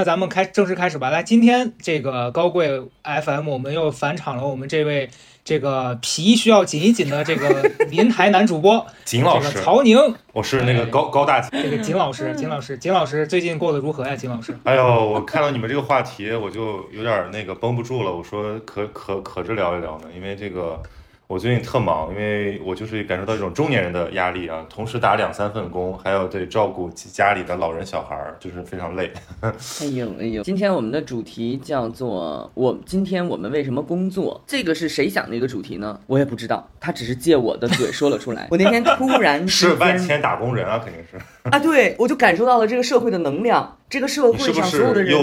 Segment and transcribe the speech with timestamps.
[0.00, 1.10] 那咱们开正式开始吧。
[1.10, 4.46] 来，今天这个高贵 FM，我们又返场了。
[4.46, 5.10] 我们这位
[5.44, 9.98] 这个皮需要紧一紧的这个 临台男主播 景老师，曹宁，
[10.32, 14.16] 我是那个高高大这个景老师，景老师，景老师最近过得如何呀？
[14.16, 18.10] 景老师，哎呦，我看到你们这个话题，我就有点那个绷不住了。
[18.10, 20.82] 我说可可可着聊一聊呢，因为这个。
[21.30, 29.12] 我最近特忙，因为我就是感受到一种中年人的压力啊，同时打两三份工，还要得照顾家里的老人小孩儿，就是非常累。
[29.40, 34.42] 哎呦哎呦，今天我们的主题叫做我今天我们为什么工作？
[34.44, 36.00] 这个是谁想的一个主题呢？
[36.08, 38.48] 我也不知道，他只是借我的嘴说了出来。
[38.50, 41.16] 我那天突然 是万千打工人啊，肯定是
[41.48, 45.16] 啊，对我就感受到了这个社会的能量，这个社会上所有的人。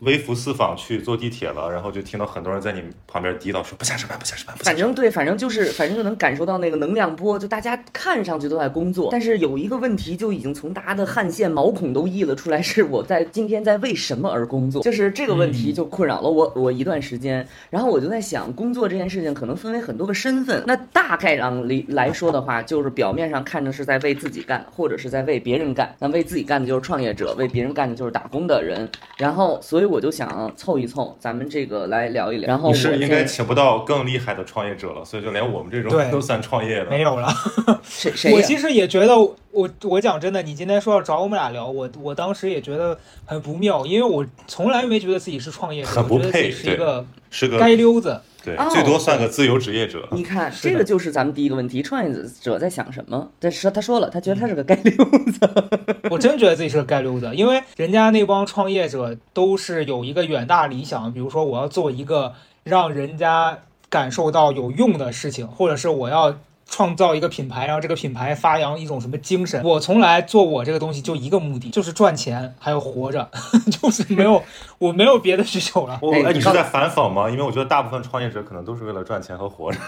[0.00, 4.56] 微服私访去坐地铁了，然后就听到很多人在你旁边嘀叨说不想上班，不想上班。
[4.58, 14.80] 反正对，反正就是，反正就能感受到那个能量波，就大家看上去都在工作，但是有一个问题就已经从大家的汗腺毛孔都溢了出来，是我在今天在为什么而工作？
[14.84, 25.92] 就是这个问题就困扰了我我一段时间，然后我就在想，工作这件事情可能分为很多个身份，那大概上来来说的话，就是表面上看着是在为自己干，或者是在为别人干。
[25.98, 29.87] 那为自己干的就是创业者，为别人干的就是打工的人，然后所以。
[29.88, 32.46] 我就想凑一凑，咱们这个来聊一聊。
[32.46, 37.28] 然后你是应该请不到更厉害的创业者了，所以就连我们这种都算创业的没有了。
[37.82, 38.32] 谁谁？
[38.32, 39.18] 我其实也觉得，
[39.50, 48.20] 我我讲真的，你今天说要找我们俩聊，我我当时也觉得很不妙，因为我从来没觉得自己是创业者，很不配，是一个是个街溜子。
[48.44, 50.08] 对，最多算个自由职业者。
[50.12, 53.30] 你看， 这个就是咱们第一个问题： 创业者在想什么？
[53.38, 55.40] 但是他说了，他觉得他是个街溜子。
[56.10, 62.32] 我真觉得自己是个街溜子，因为人家那帮创业者都是有一个远大理想，比如说我要做一个
[62.64, 63.58] 让人家
[63.88, 66.38] 感受到有用的事情，或者是我要。
[66.70, 69.62] 创造一个品牌，然后这个品牌发扬一种什么精神？
[69.64, 73.26] 我从来做我这个东西就一个目的，就是赚钱，还有活着，
[73.72, 74.42] 就是没有，
[74.78, 75.98] 我没有别的需求了。
[76.02, 77.28] 我哎，你是在反讽吗？
[77.30, 79.78] 因为我觉得大部分创业者可能都是为了赚钱和活着。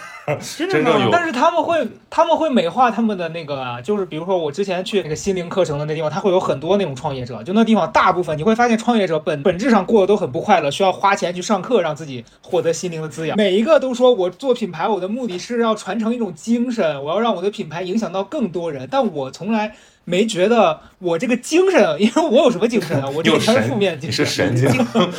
[0.57, 1.09] 真的吗？
[1.13, 13.37] 但是他们会，他们会美化他们的那个啊，就是比如说我之前去那个心灵课程的那地方，他会有很多那种创业者，就那地方大部分你会发现创业者本本质上过得都很不快乐，需要花钱去上课让自己获得心灵的滋养。
[13.37, 16.70] 每一个都说我做品牌，我的目的是要传承一种精。
[17.01, 19.77] 我要让我的品牌影响到更多人，但我从来。
[20.11, 23.09] 没觉得我这个精神，因为我有什么精神啊？
[23.15, 24.25] 我这个全是负面精神。
[24.25, 24.69] 你是神经，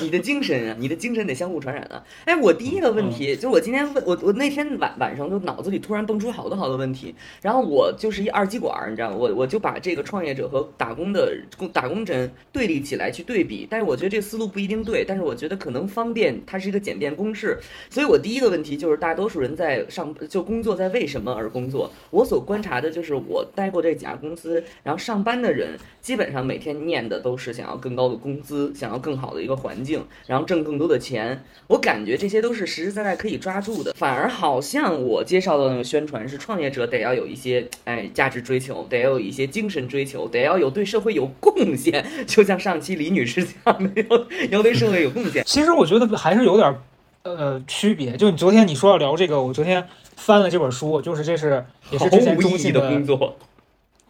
[0.04, 2.04] 你的精神啊，你的精神得相互传染啊！
[2.26, 9.16] 哎，我第一个问题就是，我今天问我，我那天晚晚上就脑子里突然蹦出好多好多问题，然后我就是一二极管，你知道吗？
[9.18, 17.58] 我我就把这个创业者和打工的工打工人对立起来去对比，但是我觉得这个思路不一定对，但是我觉得可能方便，它是一个简便公式。
[17.90, 21.90] 所以我第一个问题就是，大多数人在上就工作在为什么而工作？
[22.10, 24.62] 我所观察的就是我待过这几家公司。
[24.84, 31.44] 然后上班的人基本上每天念的都是想要更高的工资，想要更好的一个环境，然后挣更多的钱。
[31.68, 33.94] 我感觉这些都是实实在在可以抓住的。
[33.94, 42.04] 反而好像我介绍的那个宣传是创业者得要有一些哎价值追求，得要有一些精神追求，得要有对社会有贡献。
[42.26, 45.44] 就像上期李女士讲的，要要对社会有贡献。
[45.46, 46.76] 其实我觉得还是有点
[47.24, 48.18] 呃区别。
[48.18, 53.38] 就你昨天你说要聊这个，我昨天翻了这本书，就是这是也是之前中信的工作。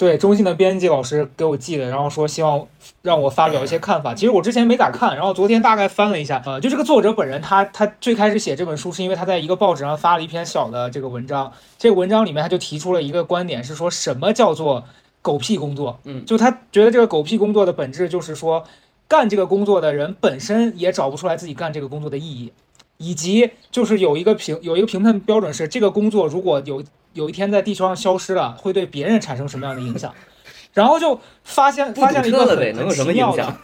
[0.02, 2.68] 对中信的编辑老师给我寄的，然后说希望
[3.04, 4.16] 让我发表一些看法。
[4.16, 14.84] 其实我之前没咋看，然后昨天大概翻了一下，呃，就这个作者本人，他他最开始写这本书是因为他在一个报纸上发了一篇小的这个文章，这个文章里面他就提出了一个观点，是说什么叫做
[15.22, 16.00] 狗屁工作？
[16.06, 18.64] 嗯，就他觉得这个狗屁工作的本质就是说，
[19.08, 22.52] 干这个工作的人本身也找不出来自己干这个工作的意义，
[22.98, 26.84] 以及就是有一个评有一个评判标准是这个工作如果有。
[27.14, 30.14] 有一天在地球上消失了，会对别人产生什么样的影响？
[30.74, 33.56] 然后就发现发现了一个很奇妙的，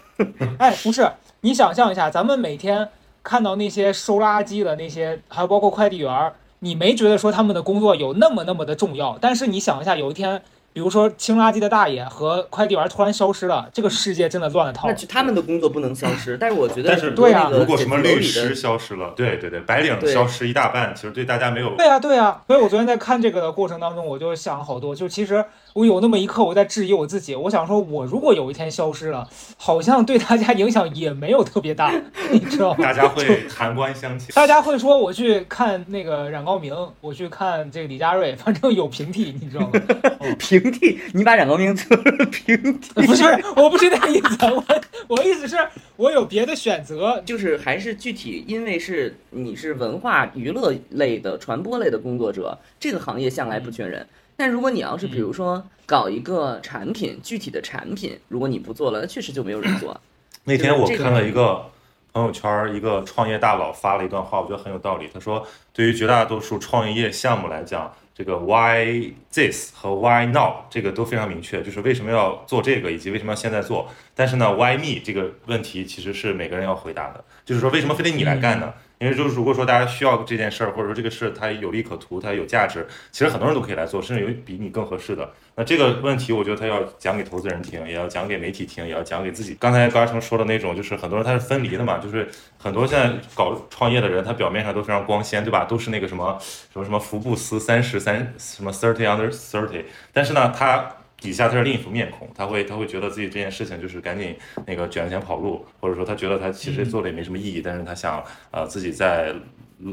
[0.58, 1.10] 哎，不是，
[1.42, 2.90] 你想象一下，咱们每天
[3.24, 9.18] 看到那些收垃圾的那些，还有包括快递员，你没觉得说他们的工作有那么那么的重要？
[9.22, 10.42] 但是你想一下，有一天。
[10.78, 14.88] 比如说清垃圾的大爷和快递员突然消失了，这个世界真的乱了套。
[14.88, 21.76] 那他们的工作不能消失， 但是我觉得，但是对啊，如果什么律师消失了，对对对，白领消失一大半，其实对大家没有。
[21.78, 25.44] 对啊对啊，所以我昨天在看这个的过程当中，我就想好多，就其实。
[25.74, 27.36] 我有那么一刻，我在质疑我自己。
[27.36, 31.94] 我想说，我如果有一天消失了，好像对大家影响也没有特别大，
[32.32, 32.78] 你知道吗？
[32.84, 39.80] 大家会寒官相 庆，大家会说我去看那个冉高明，我去看这个李佳瑞，反正有平替，你知道吗？
[40.40, 41.96] 平替，你把冉高明做
[42.32, 42.94] 平替？
[43.06, 43.24] 不是，
[43.56, 44.64] 我不是那个意思，我
[45.10, 45.56] 我意思是，
[45.96, 54.08] 我有别的选择，就是还是具体，因为是你是文化娱乐类的、传播类的工作者，这个行业向来不缺人。
[54.38, 60.00] 但如果你要是比如说搞一个产品，具体的产品，如果你不做了，那确实就没有人做。
[60.44, 61.70] 那天我看了一个
[62.14, 65.10] 朋友圈儿，一个创业大佬发了一段话，我觉得很有道理。
[65.14, 73.90] 他说，对于绝大多数创业项目来讲，这个 why this 和 why now 这个都非常明确，就是为什么要做这个，以及为什么要现在做。
[74.16, 78.74] 但是呢，why me 这个问题其实是每个人要回答的，就是说为什么非得你来干呢？
[79.00, 85.32] 因为就是如果说大家需要这件事儿，或者说这个事它有利可图，它有价值，其实很多人都可以来做，甚至有比你更合适的。
[85.56, 89.56] 那这个问题，我觉得他要讲给投资人听，也要讲给媒体听，也要讲给自己。
[89.60, 92.28] 刚才高嘉诚说的那种，就是很多人他是分离的嘛，就是
[92.58, 95.66] 很多现在搞创业的人，他表面上都非常光鲜，对吧？
[95.66, 96.38] 都是那个什么
[96.74, 104.36] 什么什么福布斯三十三什么 thirty under thirty，但是呢，他底下他是另一副面孔，他会他会觉得自己这件事情就是赶紧
[104.66, 109.34] 那个卷钱跑路，或者说他觉得他其实做的也没什么意义，但是他想呃自己再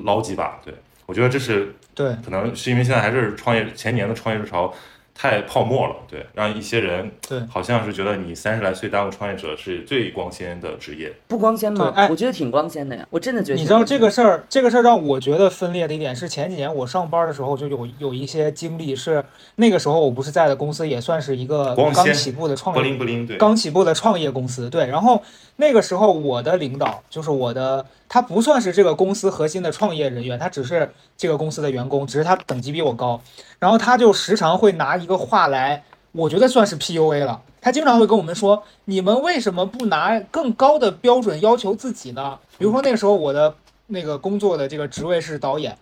[0.05, 0.61] 捞几把。
[0.65, 0.75] 对
[1.07, 4.73] 我觉得这是对，可能是因为现在还是创业前年的创业热潮
[5.15, 11.13] 太泡沫了，对，让一些人对好像是觉得你三十来岁当个创业者是最光鲜的职业。
[11.29, 11.95] 不光鲜吗？
[12.11, 13.59] 我觉得挺光鲜的呀，我真的觉得。
[13.59, 19.25] 你知道这个事儿，这个事儿让我觉得分裂的一点是，前几年我上班的时候就有有一些经历，是
[19.55, 24.87] 那个时候我不是在的公司也算是一个刚起步的创业不灵不灵，对，刚起步的创业公司，对。
[24.87, 25.23] 然后
[25.57, 33.23] 那个时候我的领导就是我的，他不算是这个公司核心的创业人员，他只是这个公司的员工，只是他等级比我高。
[33.61, 37.43] 然后他就时常会拿一个话来，我觉得算是 PUA 了。
[37.61, 43.55] 他经常会跟我们说：“你们为什么不拿更高的标准要求自己呢？”比如说那个时候我的
[43.87, 45.77] 那个工作的这个职位是导演，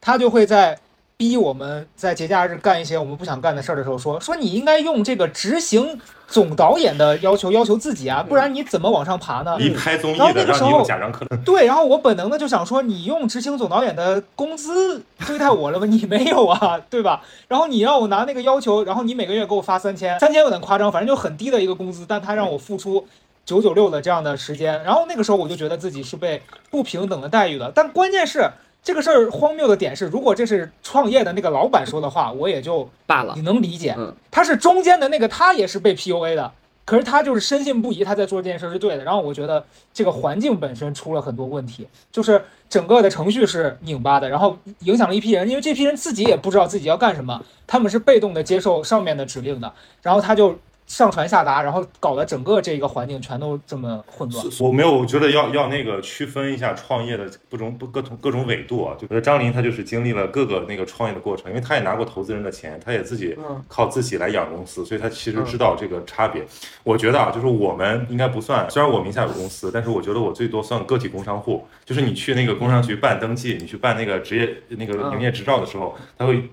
[0.00, 0.78] 他就会在
[1.18, 10.84] 逼我们在节假日干一些我们不想干的事儿的时候说：“说你应该用这个执行总导演的要求要求自己啊，不然你怎么往上爬呢？”你拍综艺然后那个时候
[11.42, 15.86] 对，然后我本能的就想说，你用执行总导演的工资对待我了吗？
[15.88, 17.22] 你没有啊，对吧？
[17.48, 23.06] 然后你让我拿那个要求，然后你每个月给我发三千，三千有点夸张，反正就很低的一个工资，但他让我付出
[23.46, 27.72] 九九六的这样的时间，然后那个时候我就觉得自己是被不平等的待遇的。
[27.74, 28.50] 但关键是
[28.86, 33.42] 这个事儿荒谬的点是，如果这是创业的那个老板说的话，我也就罢了你。
[33.42, 36.52] 能理解嗯，他是中间的那个，他也是被 PUA 的，
[36.84, 39.02] 可是他就是深信不疑，他在做这件事是对的。
[39.02, 42.40] 然后我觉得这个环境本身出了很多问题，就是
[42.70, 50.56] 整个的程序是拧巴的，然后影响了一批人，因为这批人自己也不知道自己要干什么，他们是被动的接受上面的指令的，然后他就
[50.86, 54.46] 上传下达，然后搞得整个这个环境全都这么混乱。
[54.60, 58.94] 我没有，我觉得要要那个区分一下创业的各种不各种各种纬度啊。
[58.96, 66.44] 就觉得张琳她就是经历了各个那个创业的过程，因为她也拿过投资人的钱，她也自己嗯靠自己来养公司，所以她其实知道这个差别。
[66.84, 71.66] 我觉得啊，就是我们应该不算，虽然我名下有公司，但是我觉得我最多算个体工商户。
[71.84, 76.48] 就是你去那个工商局办登记，你去办那个职业那个嗯营业执照的时候，他会。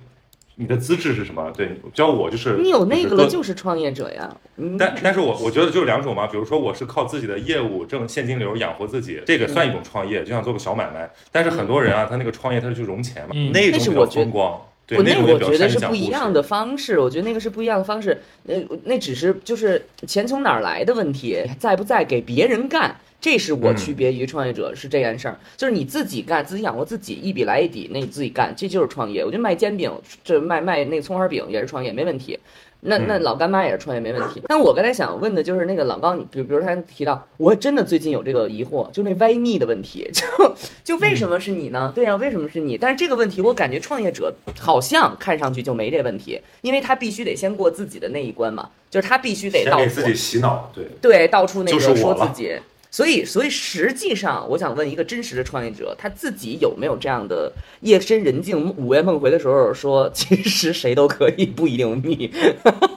[0.56, 1.52] 你的资质是什么？
[1.56, 4.30] 对，教我就是你有那个了，就是创业者呀。
[4.58, 11.10] 嗯但但是我我觉得就是两种嘛，比如说我是靠自己的业务挣现金流养活自己，这个算一种创业，就像做个小买卖。
[11.32, 14.62] 但是很多人啊，他那个创业他是去融钱嘛，嗯那种比较风光，对，
[14.92, 16.44] 我那我觉得是不一样的。
[16.44, 18.22] 方式，我觉得那个是不一样的方式。
[18.44, 25.40] 那，那只是就是钱从哪儿来的问题，在不在给别人干，这是我嗯区别于创业者是这件事儿。
[25.56, 29.24] 就是你自己干，自己养活自己，一笔来一笔，那你自己干，这就是创业。
[29.24, 29.90] 我觉得卖煎饼，
[30.22, 32.38] 这卖卖那个葱花饼也是创业，没问题。
[32.86, 34.42] 那那嗯老干妈也是创业没问题。
[34.48, 41.92] 但我刚才想问的就是那个老高，你比如比如他提到，我真的最近有这个疑惑，就那歪腻的问题，就就为什么是你呢？
[41.96, 42.78] 对呀、为什么是你？
[42.78, 52.54] 但是这个问题，我感觉创业者好像看上去就没这问题，因为他必须得先过自己的那一关嘛，就是他必须得给自己洗脑，对，对到处那个说自己。
[52.94, 62.32] 所以，所以实际上，我想问一个真实的创业者，他自己有没有这样的夜深人静、午夜梦回的时候说，其实谁都可以，不一定密，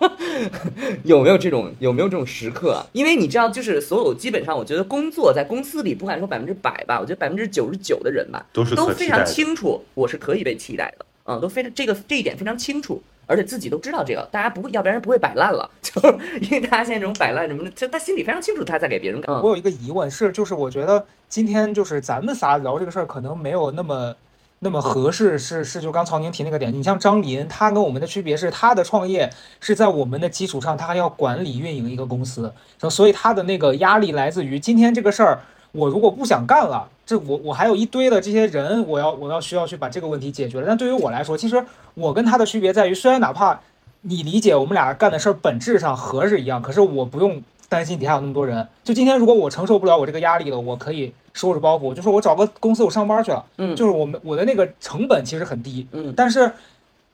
[1.04, 2.86] 有没有这种有没有这种时刻啊？
[2.92, 9.24] 因为你知道，就是所有基本上，我觉得工作在公司里，不敢说百分之百吧，我觉得百分之九十九的人吧，都是都非常。
[9.24, 16.00] 清楚我是可以被期待的，嗯，都非常这个这一点非常清楚，而且自己都知道这个，大家不会，要不然不会摆烂了， 就
[16.40, 19.34] 因为大家现在这种摆烂什么的，就他心里非常清楚他在给别人干。
[19.42, 24.14] 我有一个疑问是，就是我觉得今天就是咱们仨聊这个事儿，可能没有那么
[24.60, 25.38] 那么合适。
[25.38, 29.28] 是是，就刚曹宁提那个点，你像张林，他跟我们的区别是，他的创业
[29.60, 32.52] 是在我们的基础上，他还要管理运营一个公司，
[32.88, 35.40] 所以他的那个压力来自于今天这个事儿，
[35.76, 40.66] 我如果不想干了，这我我还有一堆的这些人，我要我要需要去把这个问题解决了。
[40.66, 41.62] 但对于我来说，其实
[41.94, 43.60] 我跟他的区别在于，虽然哪怕
[44.02, 48.66] 你理解我们俩干的事儿本质上合是一样，可是我不用担心底下有那么多人。
[48.82, 56.50] 就今天如果我承受不了我这个压力了，我可以收拾包袱，就说我找个公司我上班去了，嗯就是我们我的那个成本其实很低，嗯但是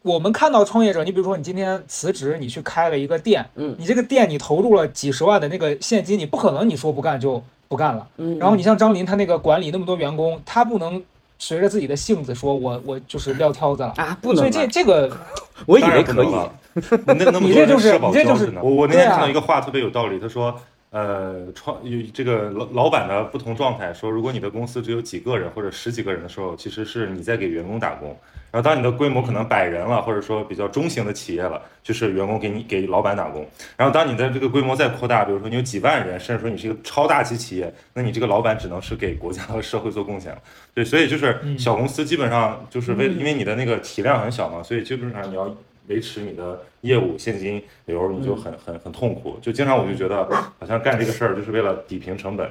[0.03, 8.07] 我们看到创业者，你比如说你今天辞职，你去开了一个店，嗯你这个店你投入了几十万的那个现金，你不可能你说不干就不干了。
[8.19, 11.03] 嗯，然后你像张林他那个管理那么多员工，他不能
[11.39, 13.95] 随着自己的性子说我我就是撂挑子了。
[13.97, 15.11] 啊，不所以，这这个
[15.65, 16.29] 我以为可以。
[16.75, 20.55] 你这就是人社保你这就是我我那天看到一个话特别有道理，他说。
[20.93, 28.15] 呃，创有这个老老板的不同状态，说如果你的公司只有几个人或者十几个人的时候，其实是你在给员工打工。
[28.51, 33.49] 然后当你的规模可能百人了，或者说比较中型的企业了，就是员工给你给老板打工。
[33.75, 40.39] 然后当你的这个规模再扩大，比如说你有几万人，甚至说你是一个超大级企业，那你这个老板只能是给国家和社会做贡献了。
[40.75, 45.57] 对，所以就是小公司基本上就是为因 为你的那个体量很小嘛，所以基本上你要
[45.87, 49.39] 维持你的业务现金流，你就很很很痛苦。
[49.43, 50.25] 就经常我就觉得
[50.59, 52.49] 好像干这个事儿就是为了抵平成本。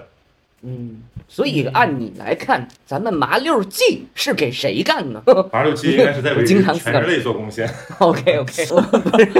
[0.64, 7.68] 嗯，所以按你来看，咱们麻六记是给谁干呢 麻六记应该是在为 全人类做贡献。
[7.98, 9.32] ？OK OK， 我不是，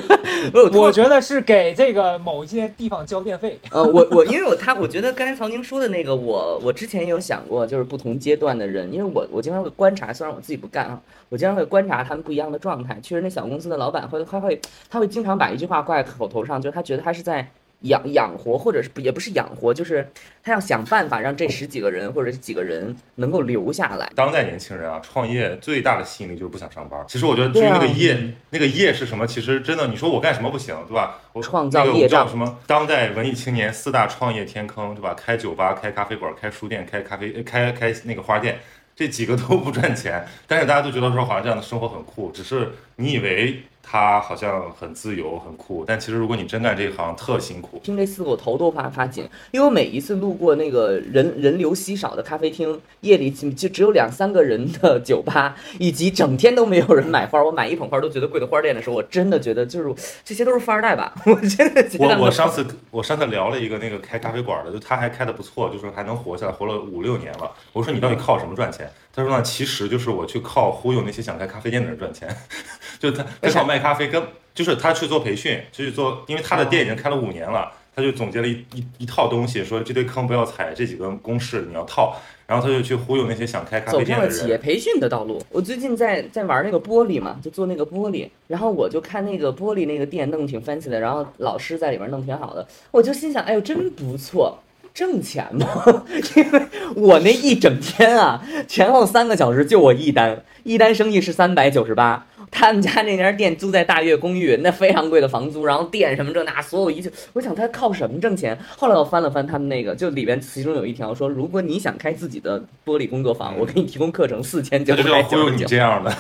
[0.54, 3.60] 我突我觉得是给这个某一些地方交电费。
[3.70, 11.00] 呃，我我因为我他，我觉得刚才曹宁说的那个，我我之前也有想过，就是不同阶段的人，因为我我经常会观察，虽然我自己不干啊，
[11.30, 12.98] 我经常会观察他们不一样的状态。
[13.04, 14.60] 确实，那小公司的老板会他会
[14.90, 17.48] 他会经常把一句话挂在口头上，就是他觉得他是在
[17.82, 20.08] 养养活，或者是不也不是养活，就是
[20.44, 24.12] 他要想办法让这十几个人或者是几个人能够留下来。
[24.16, 27.04] 当代年轻人啊，创业最大的吸引力就是不想上班。
[27.08, 31.20] 其实我觉得至于那个业，那个业是什么，其实真的，你说我干什么不行，对吧？
[31.34, 32.60] 我创造业障叫什么？
[32.68, 35.14] 当代文艺青年四大创业天坑，对吧？
[35.14, 38.60] 开酒吧、开咖啡馆、开书店、开咖啡、呃开开那个花店，
[38.96, 47.80] 这几个都不赚钱，但是大家都觉得说好像这样的生活很酷，只是你以为他好像很自由、很酷，但其实如果你真干这一行，特辛苦。
[47.84, 67.52] 听这四个我头都发发紧，因为我每一次路过那个人人流稀少的咖啡厅，夜里就就只有两三个人的酒吧，以及整天都没有人买花，我买一捧花都觉得贵的花店的时候，我真的觉得就是这些都是富二代吧， 我真的觉得我我上次我上次聊了一个那个开咖啡馆的，就他还开的不错，就说还能活下来，活了五六年了。
[67.74, 68.90] 我说你到底靠什么赚钱？
[69.14, 72.30] 他说呢，其实就是我去靠忽悠那些想开咖啡店的人赚钱，
[73.00, 82.16] 就他他靠卖咖啡跟就是他去做培训，就去做，因为他的店已经开了五年了，他就总结了一一一套东西，说这堆坑不要踩，这几个公式你要套，
[82.48, 84.58] 然后他就去忽悠那些想开咖啡店的上了企业。
[84.58, 85.42] 培训的道路。
[85.50, 94.58] 我最近在在玩那个玻璃嘛，就做那个玻璃，然后我就看那个玻璃那个店弄挺 fancy 的，然后老师在里面弄挺好的，我就心想，哎呦，真不错。
[94.94, 96.04] 挣钱吗？
[96.36, 96.62] 因为
[96.96, 102.26] 我那一整天啊，前后三个小时就我一单，一单生意是三百九十八。
[102.54, 108.58] 他们家那家店租在大悦公寓，那非常贵的房租，然后店什么这那所有一切，我想他靠什么挣钱？
[108.78, 116.14] 后来我翻了翻他们那个，就里边其中有一条说，如果你想开自己的玻璃工作坊，我给你提供课程四千九他就是要百忽悠你九十九，这样的，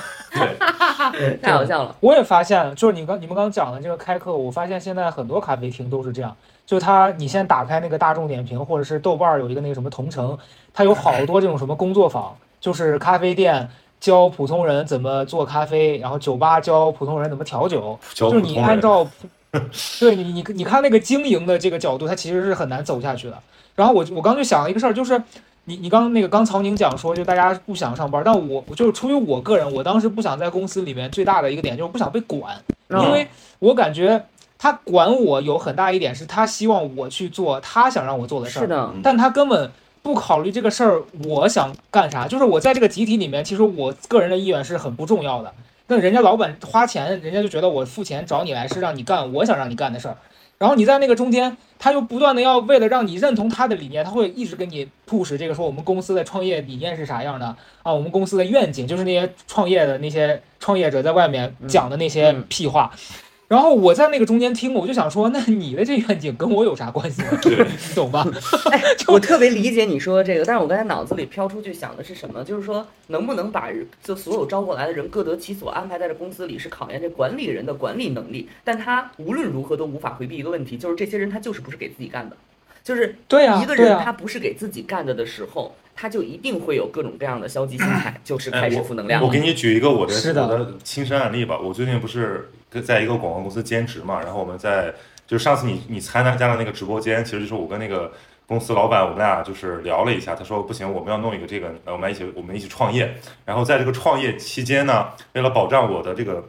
[1.11, 1.93] 对， 太好笑了。
[1.99, 6.33] 我也发现了，就是你刚你们刚讲的这个开课，我发现现在很多咖啡厅都是这样，
[6.71, 10.37] 就他你先打开那个大众点评或者是豆瓣儿有一个那个什么同城，
[10.73, 13.67] 它有好多这种什么工作坊，就是咖啡店
[13.99, 18.57] 教普通人怎么做咖啡，然后酒吧教普通人怎么调酒，就是你。
[18.57, 19.05] 按照，
[19.99, 23.37] 对你你你看那个经营的这个角度，它其实是很难走下去的。
[23.75, 25.21] 然后我我刚就想了一个事儿，就是
[25.65, 32.55] 你你刚那个刚曹宁讲说，就大家不想上班，但我我就是出于我个人，我当时不想在公司里面最大的一个点就是不想被管，
[32.87, 33.27] 嗯因为
[33.59, 34.23] 我感觉
[34.63, 39.71] 他管我有很大一点是他希望我去做他想让我做的事儿，是的，但他根本
[40.03, 45.51] 不考虑这个事儿我想干啥，就是我在这个集体里面，其实我个人的意愿是很不重要的。
[45.87, 50.15] 那人家老板花钱，人家就觉得我付钱找你来是让你干我想让你干的事儿，
[50.59, 57.47] 然后你在那个中间，他又不断的要为了让你认同他的理念，他会一直给你 push 这个说我们公司的创业理念是啥样的
[57.81, 62.91] 啊，我们公司的愿景就是那些创业的那些创业者在外面讲的那些嗯嗯屁话。
[63.51, 67.27] 然后我在那个中间听，我就想说， 那你的这愿景跟我有啥关系呢？
[67.43, 68.25] 你 懂吧？
[68.71, 72.41] 哎，我特别理解你说的这个，但是我刚才脑子里飘出去想的是什么？
[72.45, 78.47] 就是说，能不能把人就所有招过来的人各得其所，安排在这公司里，是考验这管理人的管理能力。
[78.63, 82.37] 但他无论如何都无法回避一个问题，就是这些人他就是不是给自己干的，
[82.81, 89.27] 就是对呀、一个、人他不是给自己干的的时候，他就一定会有各种各样的消极心态，就是开始负能量了。
[89.27, 91.59] 我给你举一个我的我的亲身案例吧。
[91.59, 94.93] 我最近不是在一个广告公司兼职嘛，然后我们在
[95.25, 98.11] 就是上次你你参加的那个直播间，其实就是我跟那个
[98.45, 103.13] 公司老板我们俩就是聊了一下，他说不行，我们要弄一个这个，呃我们一起我们一起创业。
[103.43, 106.43] 然后在这个创业期间呢，为了保障我的这个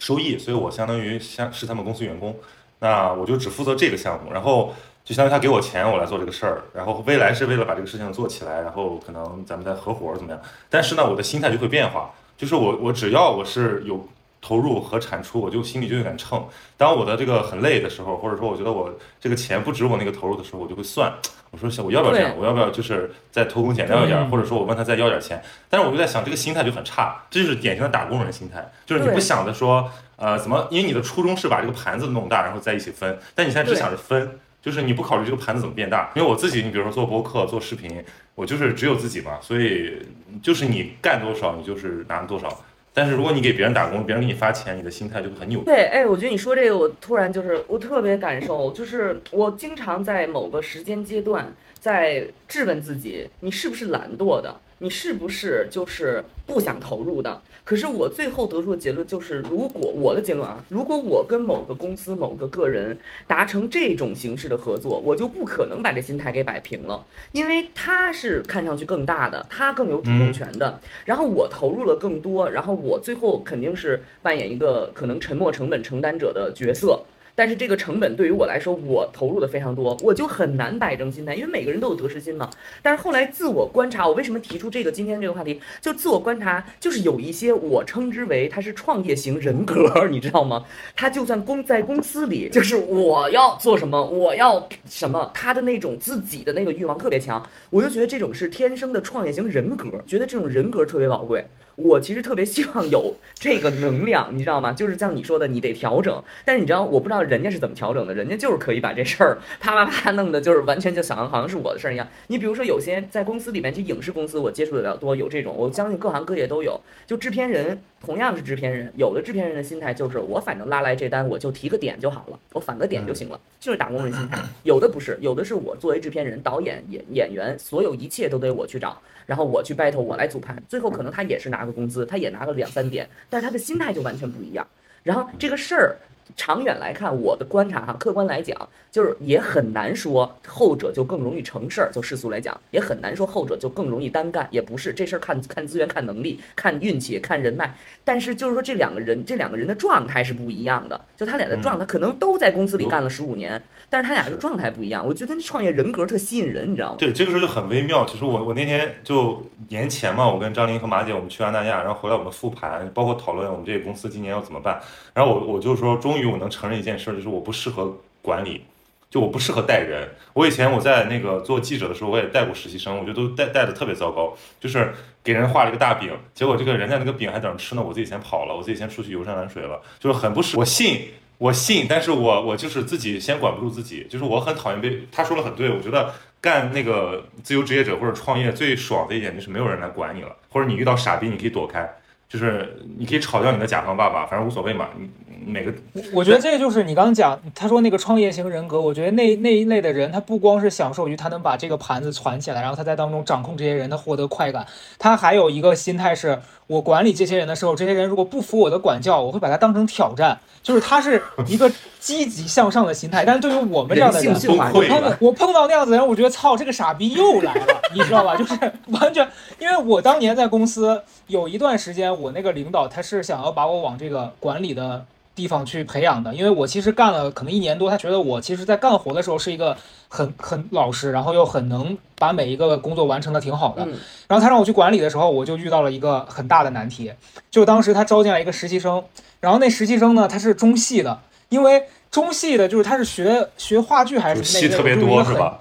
[0.00, 2.36] 收益，所以我相当于像是他们公司员工，
[2.80, 4.74] 那我就只负责这个项目，然后。
[5.04, 10.40] 就相当于他给我钱，我来做这个事儿，然后未来是为了把这个事情做起来，然后可能咱们再合伙怎么样？
[10.70, 14.02] 但是呢，我的心态就会变化，就是我我只要我是有
[14.44, 16.46] 投入和产出，我就心里就有点秤。
[16.76, 21.10] 当我的这个很累的时候，或者说我觉得我这个钱不值我那个投入的时候，我就会算，
[21.50, 22.36] 我说我要不要这样？
[22.38, 25.42] 我要不要就是再偷工减料一点，嗯或者说我问他再要点钱？
[25.70, 30.68] 但是我就在想，这个心态就很差，这就是典型的打工人心态，就是你不想着说，呃，怎么？
[30.70, 34.38] 因为你的初衷是把这个盘子弄大，然后在一起分，但你现在只想着分。
[34.64, 38.02] 就是你不考虑这个盘子怎么变大，因为我自己，你比如说做播客、做视频，
[38.34, 40.00] 我就是只有自己嘛，所以
[40.42, 42.48] 就是你干多少，你就是拿多少。
[42.96, 45.64] 但是如果你给别人打工，别人给你发钱，你的心态就会很扭曲。
[45.64, 54.54] 对，哎，我觉得你说这个，我突然就是我特别感受，就是我经常在某个时间阶段在质问自己，你是不是懒惰的？
[54.84, 57.40] 你是不是就是不想投入的？
[57.64, 77.02] 可是我最后得出的结论就是，如果我的结论啊，如果我跟某个公司、某个个人达成这种形式的合作，我就不可能把这心态给摆平了，因为他是看上去更大的，他更有主动权的，然后我投入了更多，然后我最后肯定是扮演一个可能沉没成本承担者的角色。
[77.34, 82.48] 但是这个成本对于我来说，我投入的非常多，我就很难摆正心态，因为每个人都有得失心嘛。
[82.80, 85.60] 但是后来自我观察，我为什么提出这个今天这个话题？
[85.80, 90.64] 就自我观察，就是有一些我称之为他是创业型人格，你知道吗？
[90.94, 101.44] 他就算公在公司里，就是我要做什么，我要什么，他的那种自己的那个欲望特别强，我就觉得这种是天生的创业型人格，觉得这种人格特别宝贵。
[101.76, 104.72] 我其实特别希望有这个能量，你知道吗？
[104.72, 106.22] 就是像你说的，你得调整。
[106.44, 112.06] 但是你知道，我不知道人家是怎么调整的，人家就是可以把这事儿啪啪啪弄的，就是完全就想好像是我的事儿一样。
[112.28, 116.80] 你比如说，有些在公司里面，就影视公司，我接触的比较多，有这种，我相信各行各业都有。
[117.06, 124.38] 就制片人同样是制片人，有的制片人的心态就是我反正拉来这单，我就提个点就好了，我返个点就行了，就是打工人心态。
[124.62, 129.00] 有的不是，有的是我作为制片人、导演、演演员，所有一切都得我去找。
[129.26, 134.66] 然后我去 battle，我来组盘，最后可能他也是拿个工资，他也拿个两三点，但是他的心态就完全不一样。
[135.02, 135.96] 然后这个事儿，
[136.36, 138.56] 长远来看，我的观察哈，客观来讲，
[138.90, 147.74] 就是也很难说后者就更容易成事儿，就世俗来讲，也很难说后者就更容易单干，也不是这事儿看看资源、看能力、看运气、看人脉。
[148.02, 153.62] 但是就是说这两个人，这两个人的状态是不一样的，就他俩的状态可能都在公司里干了十五年，
[153.94, 155.06] 但是他俩的状态不一样。
[155.06, 156.96] 我觉得那创业人格特吸引人，你知道吗？
[156.98, 158.04] 对，这个时候就很微妙。
[158.04, 164.80] 其实我我那天就年前嘛，我跟张琳和马姐我们去安那亚，然后回来我们复盘，包括讨论我们这个公司今年要怎么办。
[165.12, 168.64] 然后我我就说，终于我能承认一件事，就是我不适合管理，
[169.08, 170.08] 就我不适合带人。
[170.32, 180.58] 我以前我在那个做记者的时候，我也带过实习生，我觉得都带带的特别糟糕，就是给人画了一个大饼，结果这个人家那个饼还等着吃呢，我自己先跑了，我自己先出去游山玩水了，就是很不适。
[180.58, 181.02] 我信。
[181.38, 191.88] 我信，但是我我就是自己先管不住自己，就是我很讨厌被他说的很对，我觉得干那个自由职业者或者创业最爽的一点就是没有人来管你了，或者你遇到傻逼你可以躲开，
[192.34, 195.08] 就是你可以嘲笑你的甲方爸爸，反正无所谓嘛，你
[195.52, 204.66] 每个我我觉得这个就是你刚刚讲，他说那个创业型人格，我觉得那那一类的人，他不光是享受于他能把这个盘子攒起来，然后他在当中掌控这些人，他获得快感，
[204.98, 211.70] 他还有一个心态是，我管理这些人的时候，这些人如果不服我的管教，我会把他当成挑战，就是他是一个
[212.00, 213.24] 积极向上的心态。
[213.24, 218.34] 但是对于我们这样的人人，性驯化崩溃碰到我碰到那样子的人，我觉得操，这个傻逼又来了，你知道吧？
[218.34, 218.54] 就是
[218.88, 219.28] 完全，
[219.60, 229.76] 因为我当年在公司有一段时间，我那个领导他是想要把我往这个管理的地方去培养的，因为我其实干了可能一年多，他觉得我其实在干活的时候是一个
[230.08, 233.84] 很很老实，然后又很能把每一个工作完成的挺好的。
[233.84, 233.92] 嗯
[234.26, 237.12] 然后他让我去管理的时候，我就遇到了一个很大的难题，
[237.50, 239.04] 就当时他招进来一个实习生，
[239.40, 241.82] 然后那实习生呢他是中戏的，因为
[242.14, 245.58] 中戏的就是他是学学话剧还是什么那戏特别多是吧？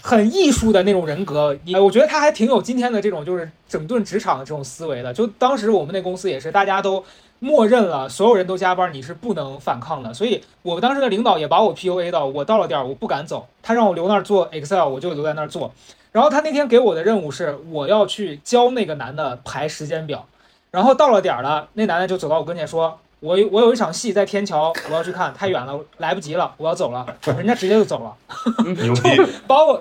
[0.00, 5.12] 很艺术的那种人格，哎，我觉得他还挺有今天的这种就是整顿职场的这种思维的。
[5.12, 7.04] 就当时我们那公司也是，大家都
[7.40, 10.14] 默认了，所有人都加班，你是不能反抗的。
[10.14, 15.74] 所以我当时的领导也把我 PUA 到，我到了点儿我不敢走，他让我留那儿做 Excel，我就留在那儿做。
[16.10, 20.26] 然后他那天给我的任务是，我要去教那个男的排时间表。
[20.70, 27.06] 然后到了点儿了，那男的就走到我跟前说：“我有我有一场戏在天桥，我要去看，太远了，来不及了，我要走了。”
[27.38, 28.74] 人家直接就走了。
[28.82, 29.10] 牛逼，
[29.46, 29.80] 把我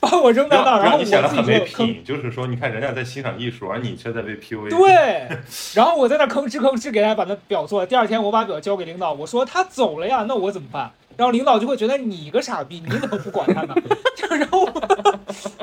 [0.00, 4.68] 把我扔在那儿，然后我你显得很没自己就吭，品，就是说你看人家在欣赏艺术，而你却在被 PUA。
[4.68, 5.26] 对，
[5.74, 7.86] 然后我在那吭哧吭哧给大家把那表做了。
[7.86, 10.90] 第二天我把表交给领导，我说他走了呀，那我怎么办？
[11.16, 13.74] 然后领导就会觉得你个傻逼，你怎么不管他呢？
[14.28, 14.68] 然后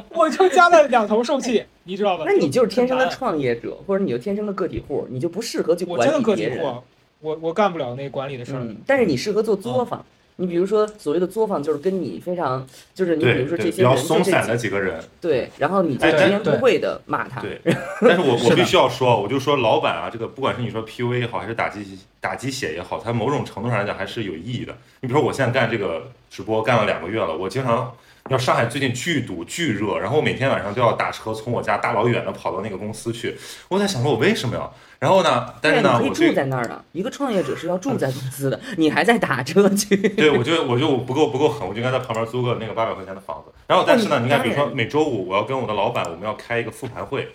[0.10, 2.24] 我就加了两头受气，你知道吧？
[2.26, 6.58] 那你就是天生的创业者，或者你就天生的个体户，你就不适合去管我真的理别人。
[6.58, 6.84] 个体户，
[7.22, 8.60] 我我干不了那管理的事儿。
[8.62, 10.04] 嗯，但是你适合做作坊，
[10.38, 17.40] 你比如说所谓的作坊，就是跟你非常，就是你比如说这些人松散的几个人，对，然后你就哎直言不讳的骂他。
[17.42, 17.62] 对，
[18.02, 24.76] 但是我我必须要说，我就说老板啊，这个不管是你说 PUA 也好，还是打鸡打鸡血也好，它某种程度上来讲还是有意义的。
[25.02, 27.94] 你比如说我现在干这个直播干了两个月了，我经常。
[28.30, 33.36] 要上海最近巨堵巨热，然后我每天晚上都要打车从我家大老远的跑到那个公司去。
[33.68, 34.72] 我在想说，我为什么要？
[35.00, 35.48] 然后呢？
[35.60, 36.86] 但是呢，我住在那儿的。
[36.92, 39.98] 一个创业者是要住在公司的，你还在打车去。
[40.10, 43.52] 对，我觉得我就不够不够狠，我就应该在旁边租个那个八百块钱的房子。
[43.68, 47.28] 然后，但是呢，哦你看，比如说每周五我要跟我的老板，我们要开一个复盘会。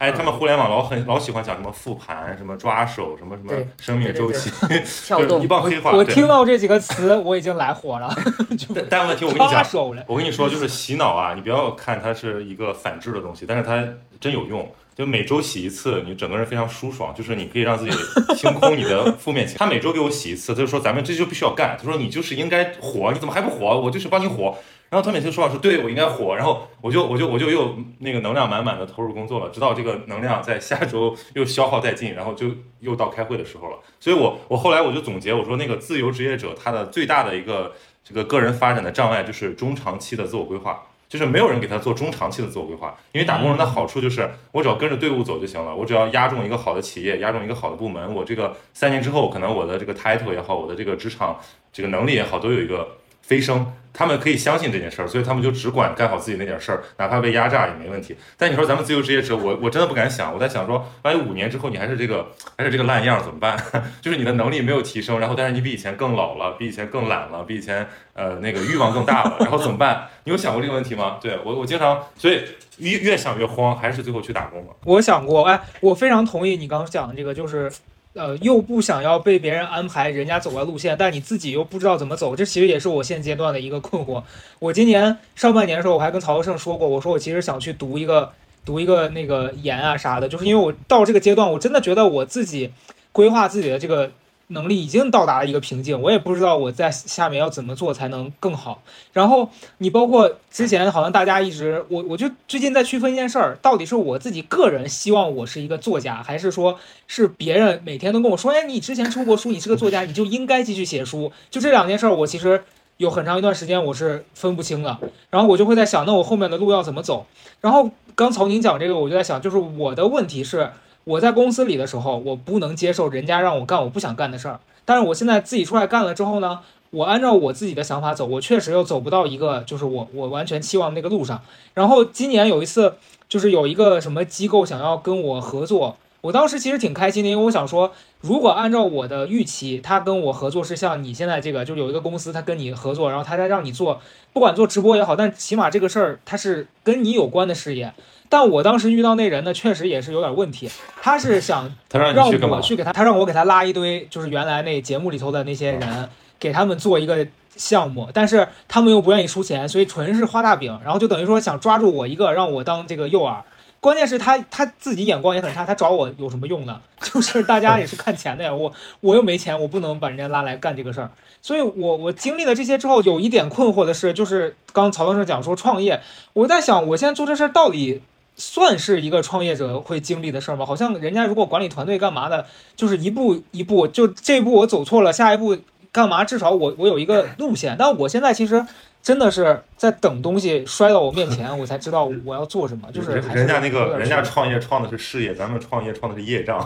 [0.00, 4.50] 哎，他们互联网老很老喜欢讲什么复盘、什么抓手、什么什么生命周期，
[5.04, 5.92] 跳动就是一帮黑话。
[5.92, 8.10] 我听到这几个词，我已经来火了，
[8.74, 9.62] 但但问题我跟你讲。
[10.06, 13.86] 我跟你说，就是洗脑啊，你不要看它是一个反制的东西，但是它
[14.18, 14.66] 真有用。
[14.96, 17.90] 就每周洗一次，你整个人非常舒爽，就是你可以让自己
[18.36, 19.58] 清空你的负面情绪。
[19.58, 21.76] 他每周给我洗一次，他就说咱们这就必须要干。
[21.78, 23.78] 他说你就是应该火，你怎么还不火？
[23.78, 24.56] 我就是帮你火。
[24.90, 32.48] 然后他每次说老师对我应该火，然后我就我就我就又那个能量满满的投入工作了，直到这个能量在下周又消耗殆尽，然后就
[32.80, 33.78] 又到开会的时候了。
[34.00, 37.72] 所以我我后来我就总结我说那个自由职业者他的最大的一个
[38.04, 40.82] 这个个人发展的障碍就是中长期的自我规划。
[41.08, 51.36] 就是没有人给他做中长期的自我规划，因为打工人的好处就是我只要跟着队伍走就行了，我只要押中一个好的企业，押中一个好的部门，我这个三年之后，可能我的这个 title 也好，我的这个职场
[51.72, 53.66] 这个能力也好，都有一个飞升。
[53.92, 58.16] 他们可以相信这件事儿，所以他们就只管干好自己那点事儿，哪怕被压榨也没问题。
[58.36, 62.26] 但你说咱们自由职业者，我我真的不敢想，我在想说，万一五年之后你还是这个
[62.56, 63.56] 还是这个烂样怎么办？
[64.00, 70.08] 就是你的能力没有提升，然后但是你比以前更老了，比以前更懒了，比以前呃那个欲望更大了，然后怎么办？
[70.24, 71.18] 你有想过这个问题吗？
[71.20, 72.42] 对我我经常，所以
[72.78, 74.76] 越越想越慌，还是最后去打工了。
[74.84, 77.70] 我想过，哎，我非常同意你刚刚讲的这个，就是，
[78.14, 84.22] 呃，又不想要被别人安排人家走完路线，但你自己又不知道怎么走，这其实也是我现阶段的一个困惑。
[84.58, 88.32] 我今年上半年的时候，我还跟曹德胜说过，我说我其实想去读一个
[88.64, 92.72] 读一个那个研啊啥的，就是因为我到这个阶段，我真的觉得我自己
[93.12, 94.10] 规划自己的这个
[94.50, 98.82] 能力已经到达了一个瓶颈，我也不知道我在下面要怎么做才能更好。
[99.12, 111.32] 然后你包括之前好像大家一直我我就最近在区分一件事儿，到底是我自己个人希望我是一个作家，还是说是别人每天都跟我说，哎，你之前出过书，你是个作家，你就应该继续写书。
[111.50, 112.62] 就这两件事儿，我其实
[112.96, 114.98] 有很长一段时间我是分不清的。
[115.30, 117.26] 然后我就会在想，那我后面的路要怎么走？
[117.60, 120.70] 然后刚曹宁讲这个，我就在想，就是我的问题是，
[121.10, 124.60] 我在公司里的时候，我不能接受人家让我干我不想干的事儿。
[124.84, 131.42] 但是我现在自己出来干了之后呢，我按照我自己的想法走，我确实又走不到一个就是我我完全期望的那个路上。
[131.74, 132.94] 然后今年有一次，
[133.28, 144.00] 就是有一个什么机构想要跟我合作，我当时其实挺开心的，因为我想说，如果按照我的预期，他跟我合作是像你现在这个，就有一个公司他跟你合作，然后他再让你做，
[144.32, 147.92] 不管做直播也好，但起码这个事儿它是跟你有关的事业。
[148.30, 150.70] 但我当时遇到那人呢，确实也是有点问题，
[151.02, 152.60] 他是想 他让我？
[152.62, 163.38] 去给他，他让我给他拉一堆，就是原来那节目里头的那些人，给他们做一个项目，但是他们又不愿意出钱，所以纯是画大饼，然后就等于说想抓住我一个，让我当这个诱饵。
[163.80, 166.78] 关键是他他自己眼光也很差，他找我有什么用呢？
[167.00, 171.10] 就是大家也是看钱的呀，我我又没钱，我不能把人家拉来干这个事儿。
[171.42, 176.00] 所以我我经历了这些之后，有一点困惑的是，就是刚曹先生讲说创业，
[176.34, 178.02] 我在想，我现在做这事儿到底
[178.40, 180.64] 算是一个创业者会经历的事儿吗？
[180.64, 185.58] 好像人家如果管理团队干嘛的，就是一步一步，就这一步我走错了，下一步
[185.92, 186.24] 干嘛？
[186.24, 187.76] 至少我我有一个路线。
[187.78, 188.64] 但我现在其实
[189.02, 192.86] 真的是在等东西摔到我面前，我才知道我要做什么。
[192.92, 196.64] 就是人还是人家那个人家创业创的是事业，咱们创业创的是业障。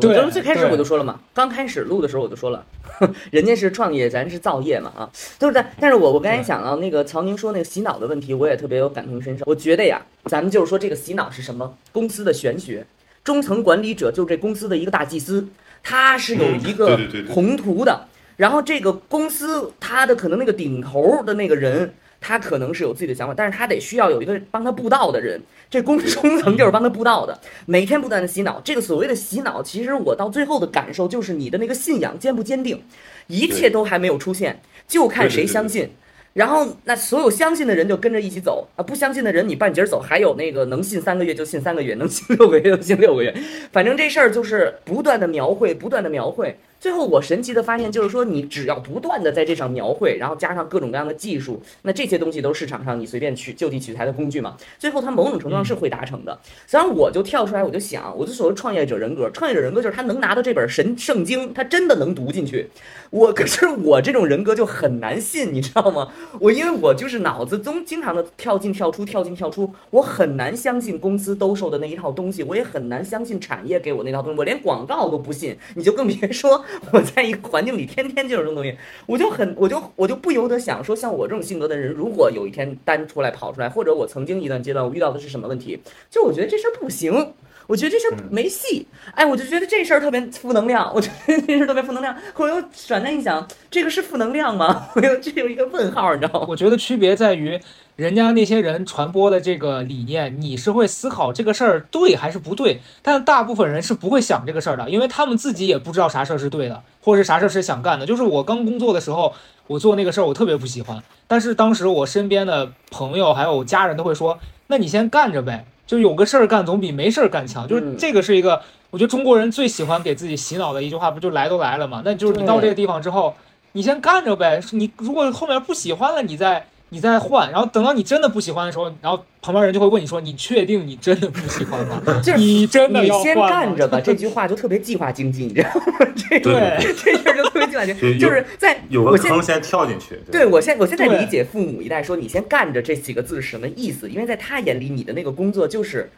[0.00, 2.64] 对 咱们最开始我就说了嘛，刚开始录的时候我就说了，
[3.30, 5.64] 人家是创业，咱是造业嘛啊，对不对？
[5.78, 9.44] 但是我我刚才对想到那个曹宁说那个洗脑的问题，我也特别有感同身受。
[9.46, 11.76] 我觉得呀，咱们就是说这个洗脑是什么？
[11.92, 12.84] 公司的玄学，
[13.22, 15.46] 中层管理者就是这公司的一个大祭司，
[15.80, 18.08] 他是有一嗯个对对对对宏图的。
[18.40, 25.38] 然后这个公司他的可能那个顶头的那个人，他可能是有自己的想法，但是他得需要有一个帮他布道的人。
[25.68, 28.58] 这公中层就是帮他布道的，每天不断的洗脑。
[28.64, 32.82] 这个所谓的洗脑，其实我到最后的感受就是你的那个信仰坚不坚定，
[33.26, 35.90] 一切都还没有出现，就看谁相信。
[36.32, 43.34] 然后那所有相信的人就跟着一起走啊，不相信的人你半截走，还有那个能信三个月就信三个月，能信六个月就信六个月，
[43.72, 46.56] 反正这事儿就是不断的描绘，不断的描绘。
[46.78, 54.56] 最后我神奇的发现，就是说你只要不断的在这上描绘，然后加上各种各样的技术，那这些东西都是市场上你随便取就地取材的工具嘛。
[54.78, 56.38] 最后它某种程度上是会达成的。
[56.66, 62.70] 所以我就跳出来，我就想，我就所谓创业者人格，创业者人格就是他能拿到这本神圣经，他真的能读进去。
[63.10, 66.08] 我可是我这种人格就很难信，你知道吗？
[66.38, 85.80] 我因为我就是脑子总经常的跳进跳出，跳进跳出，我很难相信公司兜售的那一套东西，我也很难相信产业给我那套东西，我连广告都不信，你就更别说我在一个环境里天天就是这种东西，我就很我就我就不由得想说，像我这种性格的人，如果有一天单出来跑出来，或者我曾经一段阶段我遇到的是什么问题，
[86.10, 87.32] 就我觉得这事儿不行。
[87.70, 92.12] 我觉得这事儿没戏，哎，我就觉得这事儿特别负能量， 我觉得这事儿特别负能量。
[92.34, 94.88] 后来又转念一想，这个是负能量吗？
[94.96, 96.46] 我又这有一个问号，你知道吗？
[96.48, 97.60] 我觉得区别在于，
[97.94, 108.04] 人家那些人传播的这个理念，你是会思考这个事儿对还是不对，但大部分人是不会想这个事儿的，因为他们自己也不知道啥事儿是对的，或者是啥事儿是想干的。
[108.04, 109.32] 就是我刚工作的时候，
[109.68, 115.64] 我做那个事儿，我特别不喜欢，但是当时我身边的朋友还有家人都会说，那你先干着呗。
[115.90, 122.00] 就有个事儿干总比没事儿干强，就是这个是一个，我觉得中国人最喜欢给自己洗脑的一句话，不就来都来了嘛？
[122.04, 123.34] 那就是你到这个地方之后，
[123.72, 124.60] 你先干着呗。
[124.70, 126.64] 你如果后面不喜欢了，你再。
[126.90, 134.00] 你再换，然后等到你真的不喜欢的时候，然后旁边人就会问你说：“你确定你真的不喜欢吗？” 就是你真的你先干着吧。
[134.00, 136.06] 这句话就特别计划经济，你知道吗？
[136.16, 140.18] 这对这事儿就特别计划经济，就是在有个坑先跳进去。
[140.30, 146.10] 对我现我现在理解父母一代说“你先干着”这几个字是什么意思，因为在他眼里，你的那个工作就是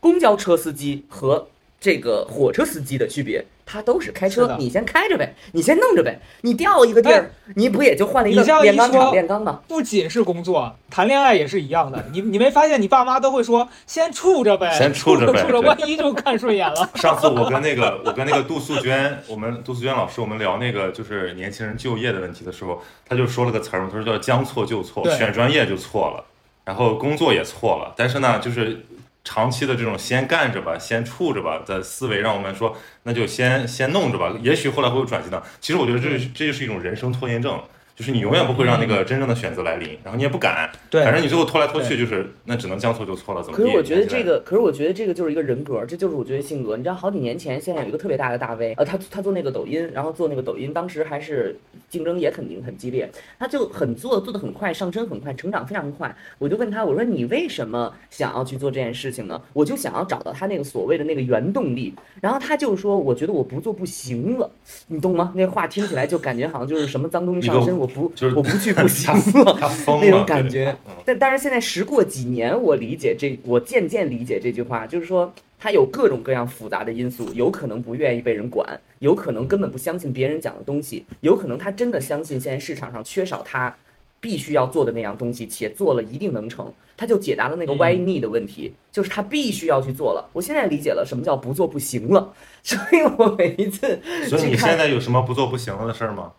[0.00, 1.48] 公交车司机和。
[1.80, 9.60] 这个火车司机的区别，他都是开车，你先开着呗，你先弄着呗，你调一个地儿，你不也就换了一个炼钢厂炼钢吗？
[9.66, 12.04] 不仅是工作，谈恋爱也是一样的。
[12.12, 16.90] 你你没发现你爸妈都会说先处着呗，先处着呗， 处着万一就看顺眼了。
[16.96, 26.24] 上次我跟那个我跟那个杜素娟，我们杜素娟老师，我们聊那个就是年轻人就业的问题的时候，他就说了个词儿，他说叫将错就错，选专业就错了，
[26.64, 28.84] 然后工作也错了，但是呢，就是。
[29.24, 35.42] 长期的这种先干着吧，先处着吧的思维，让我们说那就先先弄着吧，也许后来会有转机的。
[35.60, 37.60] 其实我觉得这这就是一种人生拖延症。
[37.96, 43.56] 就是你永远不会让那个真正的选择来临，然后你也不敢，对，反正你最后拖来拖去，就是那只能将错就错了，怎么？
[43.56, 46.76] 可是我觉得这个，可是我觉得这个就是一个人格，这就是我觉得性格。
[46.76, 51.56] 你知道，好几年前，现在有一个特别大的大 V，呃，他他做那个抖音，然后做那个抖音，当时还是
[51.88, 56.12] 竞争也肯定很激烈，他就很做做的很快，上升很快，成长非常快。
[56.38, 59.40] 我就问他，我说你为什么想要去做这件事情呢？
[59.52, 61.94] 我就想要找到他那个所谓的那个原动力。
[62.20, 64.50] 然后他就说，我觉得我不做不行了，
[64.88, 65.32] 你懂吗？
[65.36, 68.54] 那话听起来就感觉好像就是什么脏东西上身， 我不，我不。
[68.64, 69.12] 去不行
[69.44, 69.58] 了，
[70.00, 70.74] 那种感觉。
[71.04, 78.66] 但当然，现在时过几年，我理解这，我渐渐理解这句话，就是说他有各种各样复杂的因素，有可能不愿意被人管，
[79.00, 83.76] 有可能根本不相信别人讲的东西，有可能他真的相信现在市场上缺少他
[84.18, 90.30] 必须要做的那样东西，且做了一定能成，他就解答了那个歪逆的问题，就是他必须要去做了。
[90.32, 96.32] 我现在理解了什么叫不做不行了， 所以我每一次，所以你现在有什么不做不行了的事儿吗？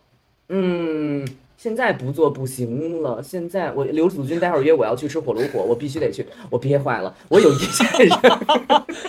[0.48, 1.26] 嗯。
[1.58, 3.20] 现在不做不行了。
[3.22, 6.24] 现在我刘祖君待会儿约我要去吃火炉火，我必须得去。
[6.50, 8.08] 我憋坏了，我有一件事。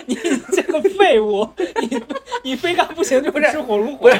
[0.06, 0.16] 你
[0.50, 1.46] 这个废物，
[1.82, 2.02] 你
[2.42, 4.10] 你非干不行就吃火炉火。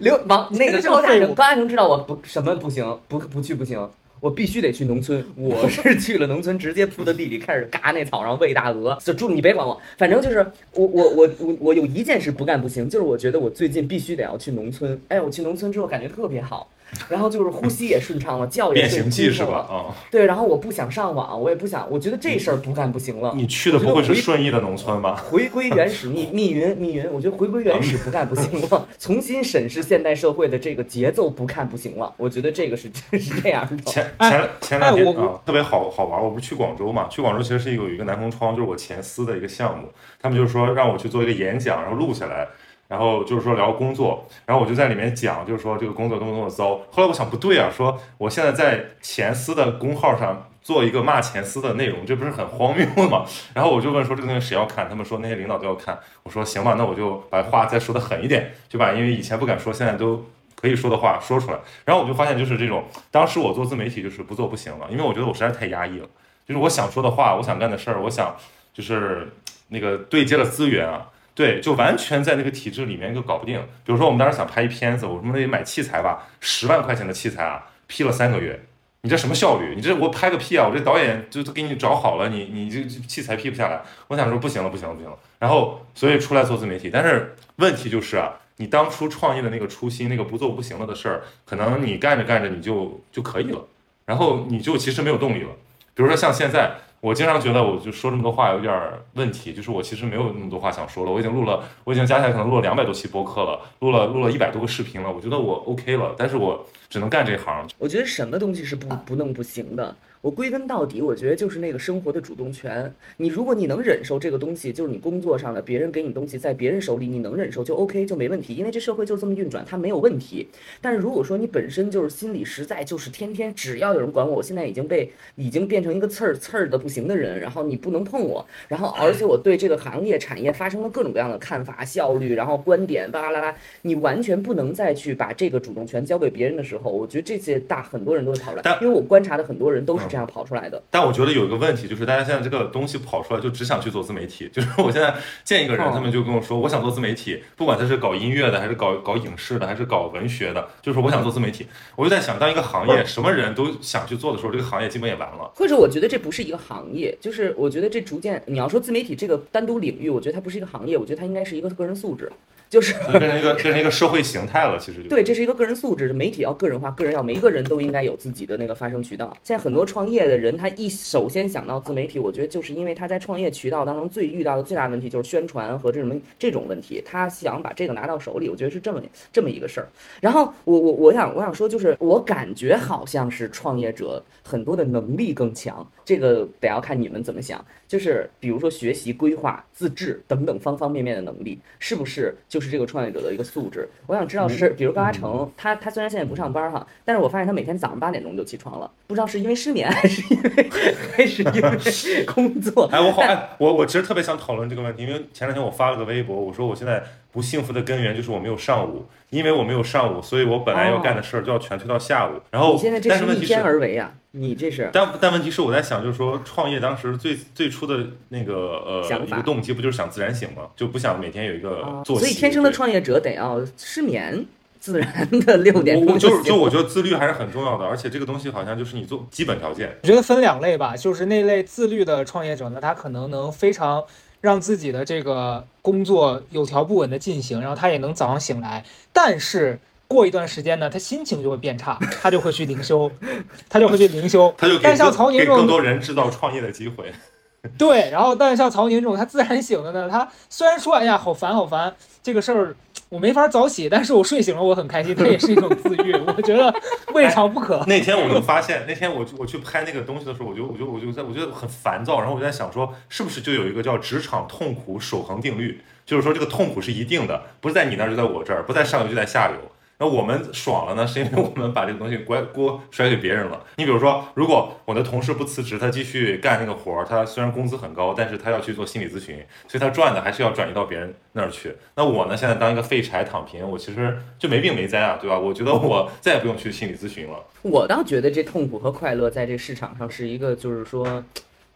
[0.00, 3.88] 刘王那个高大成，高大成知道我不什么不行，不不去不行，
[4.20, 5.24] 我必须得去农村。
[5.36, 8.96] 我是 去了农村，直接扑到地里开始嘎那草上喂大鹅。
[9.00, 10.38] 就住你别管我，反正就是
[10.72, 15.00] 我我我我我有一件事不干不行，就是我觉得我最近必须得要去农村。
[15.08, 16.70] 哎，我去农村之后感觉特别好。
[17.08, 19.58] 然后就是呼吸也顺畅了，觉也顺畅了。
[19.58, 20.26] 啊，对。
[20.26, 23.32] 然后我不想上网，我也不想，我觉得这事儿不干不行了。
[23.34, 25.16] 你去的不会是顺义的农村吧？
[25.30, 28.88] 回归原始， 密密云密云，我觉得回归原始不干不行了。
[28.98, 32.12] 重新审视现代社会的这个节奏不看不行了。
[32.16, 33.76] 我觉得这个是 是这样的。
[33.84, 36.22] 前前前两天啊，特别好好玩。
[36.22, 37.06] 我不是去广州嘛？
[37.08, 39.88] 去广州其实是有一个南风窗，就是我前司的一个项目。
[40.20, 42.46] 他们就是说让我去做一个演讲，然后录下来。
[42.88, 46.80] 然后就是说聊工作，然后我就在里面讲，就是说这个工作多么多么糟。
[46.90, 53.26] 后来我想不对啊，说我现在在前司的公号上做一个骂前司的内容，这不是很荒谬吗？
[53.52, 54.88] 然后我就问说这个东西谁要看？
[54.88, 55.98] 他们说那些领导都要看。
[56.22, 60.24] 我说行吧，那我就把话再说的狠一点，就把因为以前不敢说，现在都
[60.54, 61.58] 可以说的话说出来。
[61.84, 66.06] 然后我就发现就是这种，当时我做自媒体就是不做不行了，因为我觉得我实在太压抑了，
[66.46, 68.34] 就是我想说的话，我想干的事儿，我想
[68.72, 69.30] 就是
[69.68, 71.06] 那个对接的资源啊。
[71.38, 73.60] 对，就完全在那个体制里面就搞不定。
[73.84, 78.60] 比如说，我们当时想拍一片子，我们得买器材吧，十万块钱的器材啊，批了三个月，
[79.02, 79.72] 你这什么效率？
[79.76, 80.66] 你这我拍个屁啊！
[80.68, 83.80] 我这导演就都给你找好了，你你这器材批不下来。
[84.08, 85.16] 我想说不行了，不行了，不行了。
[85.38, 93.64] 然后所以出来做自媒体，但是问题就是啊，你当初创业的那个初心，那个不做不行了的事儿，可能你干着干着你就就可以了，
[94.06, 95.50] 然后你就其实没有动力了。
[95.94, 101.12] 比如说像现在，我经常觉得我就说这么多话有点儿问题，就是我其实没有那么多话想说了。
[101.12, 105.10] 我已经录了，我已经加起来可能录了两百多期播客了，录了录了一百多个视频了。
[105.10, 107.66] 我觉得我 OK 了，但是我只能干这行。
[107.78, 109.96] 我觉得什么东西是不不弄不行的。
[110.20, 112.92] 我归根到底，我觉得就是那个生活的主动权。
[113.18, 120.48] 你如果你能忍受这个东西，就是你工作上的别人给你东西在别人手里，你能忍受就 OK 就没问题，因为这社会就这么运转，它没有问题。
[120.80, 140.82] 但是如果说你本身就是心里实在就是天天只要有人管我，我现在已经被已经变成一个刺儿刺儿的不行的人，然后你不能碰我，然后而且我对这个行业产业发生了各种各样的看法、效率，然后观点巴拉巴拉，你完全不能再去把这个主动权交给别人的时候，我觉得这些大很多人都会跑出来但，因为我观察的很多人都是这样跑出来的。
[140.90, 144.48] 但我觉得有一个问题，就是大家现在这个东西跑出来，就只想去做自媒体。
[144.52, 145.14] 就是我现在
[145.44, 151.66] 见一个人，哦他们就跟我说，我想做自媒体，不管他是搞音乐的，还是搞搞影视的，还是搞文学的，就是我想做自媒体。
[151.96, 155.50] 我就在想，当一个行业什么人都想去做的时候，这个行业基本也完了。
[155.54, 162.30] 或者我觉得这不是一个行业，就是我觉得这逐渐，你要说自媒体这个单独领域，我觉得它不是一个行业，我觉得它应该是一个个人素质，
[162.68, 169.34] 就是变成一个变成一个社会形态了，其实就对，这是一个个人素质，媒体要个人化，个人要每一个人都应该有自己的那个发声渠道。
[169.42, 179.02] 现在很多创业的人，他一首先想到自媒体，我觉得就是因为他在创业渠道当中最遇到的最大问题就是宣传和这种这种问题，他想把这个拿到手里，我觉得是这么
[179.32, 179.88] 这么一个事儿。
[180.20, 187.62] 然后我我我想我想说，就是我感觉好像是创业者很多的能力更强，这个得要看你们怎么想。
[187.86, 193.88] 就是比如说学习、规划、自制等等方方面面的能力，是不是就是这个创业者的一个素质？
[194.06, 200.70] 我想知道是，比如高嘉诚，他他虽然现在不上班哈，但是我发现他每天早上八点钟就起床了，不知道是因为失眠还是因为
[201.16, 202.86] 还是因为 工作。
[202.92, 207.02] 哎，我好哎，我我其实特别想讨论这个问题，因为前两天我发了个微博，我说我现在
[207.38, 212.32] 不幸福的根源就是我没有上午，因为我没有上午，所以我本来要干的事儿就要全推到下午。
[212.50, 220.62] 然后，哦你现在这但是问题是是逆天，而为啊，你这是但但问题是我在想，就是说创业当时最最初的那个呃想一个动机，不就是想自然醒吗？
[220.74, 222.24] 就不想每天有一个啊，作息。
[222.24, 224.44] 所以天生的创业者得要失眠，
[224.80, 229.96] 自然的六点就是就我觉得自律还是很重要的，而且这个东西好像就是你做基本条件。
[230.02, 234.02] 我觉得分两类吧，就是那类自律的创业者呢，他可能能非常
[234.40, 239.78] 让自己的这个工作有条不紊的进行，然后他也能早上醒来，但是。
[240.10, 243.12] 过一段时间呢，他心情就会变差，他就会去灵修，
[243.68, 244.50] 他就会去灵修。
[244.56, 247.12] 他就但像曹宁这种更多人制造创业的机会。
[247.76, 252.74] 对，然后但是像曹宁这种他自然醒的呢，他虽然说哎呀好烦好烦，这个事儿
[253.08, 256.72] 我没法早起，但是我睡醒了我很开心，这也是一种自愈，我觉得
[257.14, 257.82] 未尝不可。
[257.86, 269.70] 那天我就发现，那天我我去拍那个东西的时候，我就我就我就在我觉得很烦躁，然后我就在想说，是不是就有一个叫职场痛苦守恒定律，就是说这个痛苦是一定的，不是在你那儿就在我这儿，不在上游就在下游。
[270.00, 273.64] 那我们爽了呢，是因为我们把这个东西锅锅甩给别人了。
[273.76, 281.74] 你比如说，如果我的同事不辞职，他继续干那个活儿，他虽然工资很高，但是他要去做心理咨询，所以他赚的还是要转移到别人那儿去。
[281.96, 285.36] 那我呢，现在当一个废柴躺平，我其实就没病没灾啊，对吧？
[285.36, 287.44] 我觉得我再也不用去心理咨询了。
[287.62, 291.24] 我倒觉得这痛苦和快乐在这市场上是一个，就是说，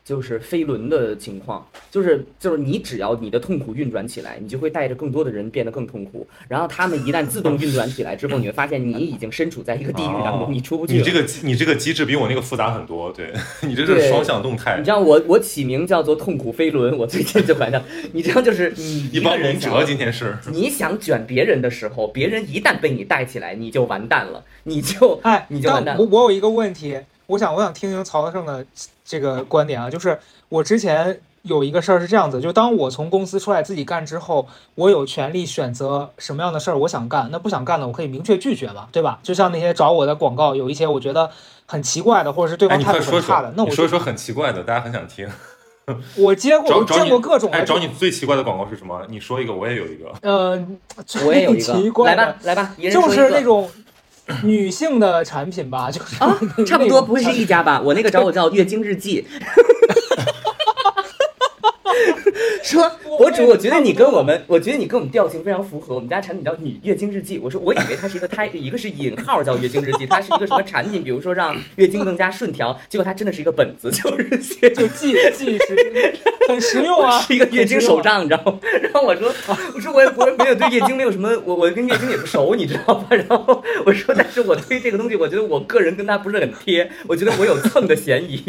[0.04, 10.94] 就是飞轮的情况，就是就是你只要你的痛苦运转起来，你就会带着更多的人变得更痛苦，然后他们一旦自动运转起来之后，你会发现你已经身处在一个地狱当中，哦你出不去。
[10.94, 17.80] 你这个你这个机制比我那个复杂很多，对你这是双向动态你知，道我我起名叫做痛苦飞轮，我最近就反正
[18.12, 20.36] 你知道就是你 一帮人想者今天是。
[20.50, 26.02] 你想卷别人的时候，别人一旦被你带起来，你就完蛋了，你就哎，你就完蛋了。
[26.02, 28.66] 我我有一个问题，我想我想听听曹德胜的
[29.12, 39.18] 这个观点啊，就是我之前有一个事儿是这样子，就当我从公司出来自己干之后，我有权利选择什么样的事儿我想干，那不想干的我可以明确拒绝嘛，对吧？
[39.22, 41.30] 就像那些找我的广告，有一些我觉得
[41.66, 45.28] 很奇怪的，或者是对哎，方态度很差的，说，那我说一说很奇怪的，大家很想听。
[46.16, 49.04] 我接过我见过各种哎，的，找你最奇怪的广告是什么？
[49.10, 50.10] 你说一个，我也有一个。
[50.22, 50.66] 呃，
[51.26, 53.68] 我也有一最 奇个，怪的来吧，来吧，就是那种
[54.44, 57.80] 女性的产品吧，就是啊，差不多不会是一家吧？
[57.80, 59.26] 我那个找我叫月经日记。
[62.62, 65.94] 说博主，我觉得你跟我们，我觉得你跟我们调性非常符合。
[65.94, 71.02] 我们家产品叫“女月经日记”，我说我以为它是一个胎，一个是引号叫“月经日记”，它是一个什么产品？
[71.02, 76.16] 比如说让月经更加顺调，结果它真的是一个本子，就是写就记记时
[76.48, 78.58] 很实用啊， 是一个月经手账，你知道吗？
[78.82, 79.32] 然后我说，
[79.74, 83.06] 我说我也我也没有对月经没有什么，我我跟月经也不熟，你知道吧？
[83.10, 88.42] 然后我说，但是我推这个东西，我觉得我个人跟它不是很贴，我觉得我有蹭的嫌疑。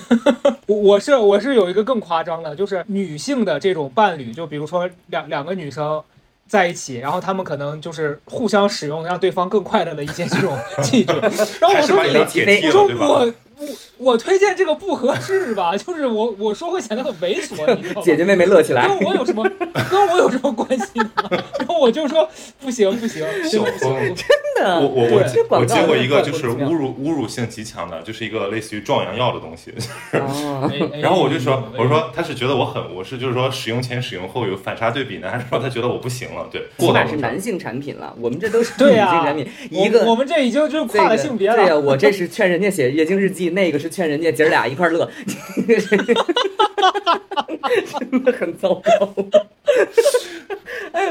[0.66, 6.02] 我我是我是有一个更夸张的，就是女性的这种伴侣，就比如说两两个女生，
[6.48, 11.12] 在一起，然后他们可能就是互相使用让对方更快乐的一些这种 器具。
[11.60, 12.86] 然后我说你我说？
[12.86, 13.66] 我我
[13.98, 18.02] 我推荐这个不合适吧，就是我我说会显得很猥琐，你知道吗？
[18.04, 18.86] 姐姐妹妹乐起来。
[18.86, 19.42] 跟我有什么
[19.90, 21.10] 跟我有什么关系呢？
[21.58, 22.28] 然后我就说
[22.60, 24.14] 不行不行，不小行。
[24.14, 24.26] 真
[24.56, 29.72] 的，我我我我广告接过一个就是侮辱侮辱性极强的，就是一个类似于壮阳药的东西。
[31.00, 36.46] 然后我就说，哎我说他是觉得我很，我是就是说使用前使用后有反差对比呢，还是说他觉得我不行了？
[36.52, 39.48] 对，起过到了码是男性产品了，我们这都是女性产品。
[39.70, 41.80] 我一个我们这已经就是跨了性别对呀，了。
[41.80, 45.08] 我这是劝人家写月经日记，那个是劝人家姐儿俩一块儿乐，
[48.00, 49.14] 真的很糟糕。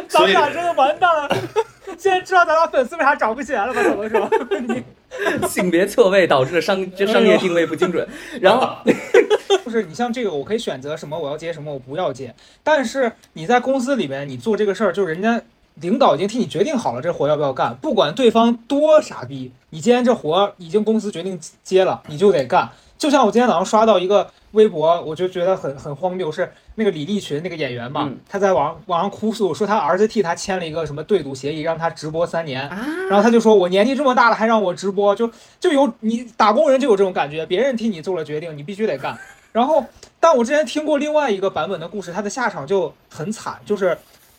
[0.08, 1.38] 咱们俩真的完蛋了。
[1.98, 3.82] 现在知道咱俩粉丝为啥涨不起来了吧？
[3.84, 4.30] 怎么说？
[4.68, 4.84] 你
[5.48, 8.06] 性别错位导致的商这商业定位不精准，
[8.42, 8.76] 然后
[9.64, 12.34] 就是你像这个，我可以选择什么我要接什么，我不要接。
[12.64, 15.42] 但是你在公司里面，你做这个事儿，就是人家
[15.76, 22.70] 领导已经替你决定好了这活要不要干，不管对方多傻逼，你今天这活已经公司决定接了，你就得干。
[22.98, 32.70] 就像我今天早上刷到一个微博，我就觉得很很荒谬，是那个李立群那个演员嘛，嗯他在网网上哭诉说他儿子替他签了一个什么对赌协议，让他直播三年。
[32.70, 39.20] 啊，然后他就说：“我年纪这么大了，还让我直播，就就有你打工人就有这种感觉，别人替你做了决定，你必须得干。
[39.52, 39.84] ”然后，
[40.22, 43.98] 但我之前听过另外一个版本的故事，他的下场就很惨，就是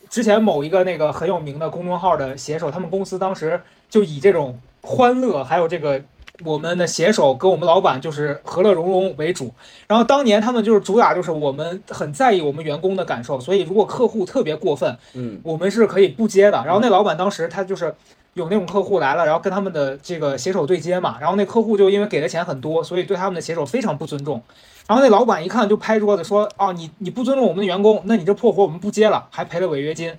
[0.09, 6.01] 之前某一个那个很有名的公众号的写手，他们公司当时就以这种欢乐，还有这个
[6.45, 9.53] 我们的携手跟我们老板就是和乐融融为主。
[9.85, 16.63] 然后当年他们就是主打就是我们很在意我们员工的感受，所以如果客户特别过分，嗯我们是可以不接的。
[16.65, 17.93] 然后那老板当时他就是
[18.33, 24.41] 有那种客户来了，然后跟他们的这个携手对接嘛，然后那客户就因为给的钱很多，所以对他们的携手非常不尊重。
[24.87, 30.13] 然后那老板一看就拍桌子说：“哦，你你不尊重我们的员工，那你这破活我们不接了，还赔了违约金。”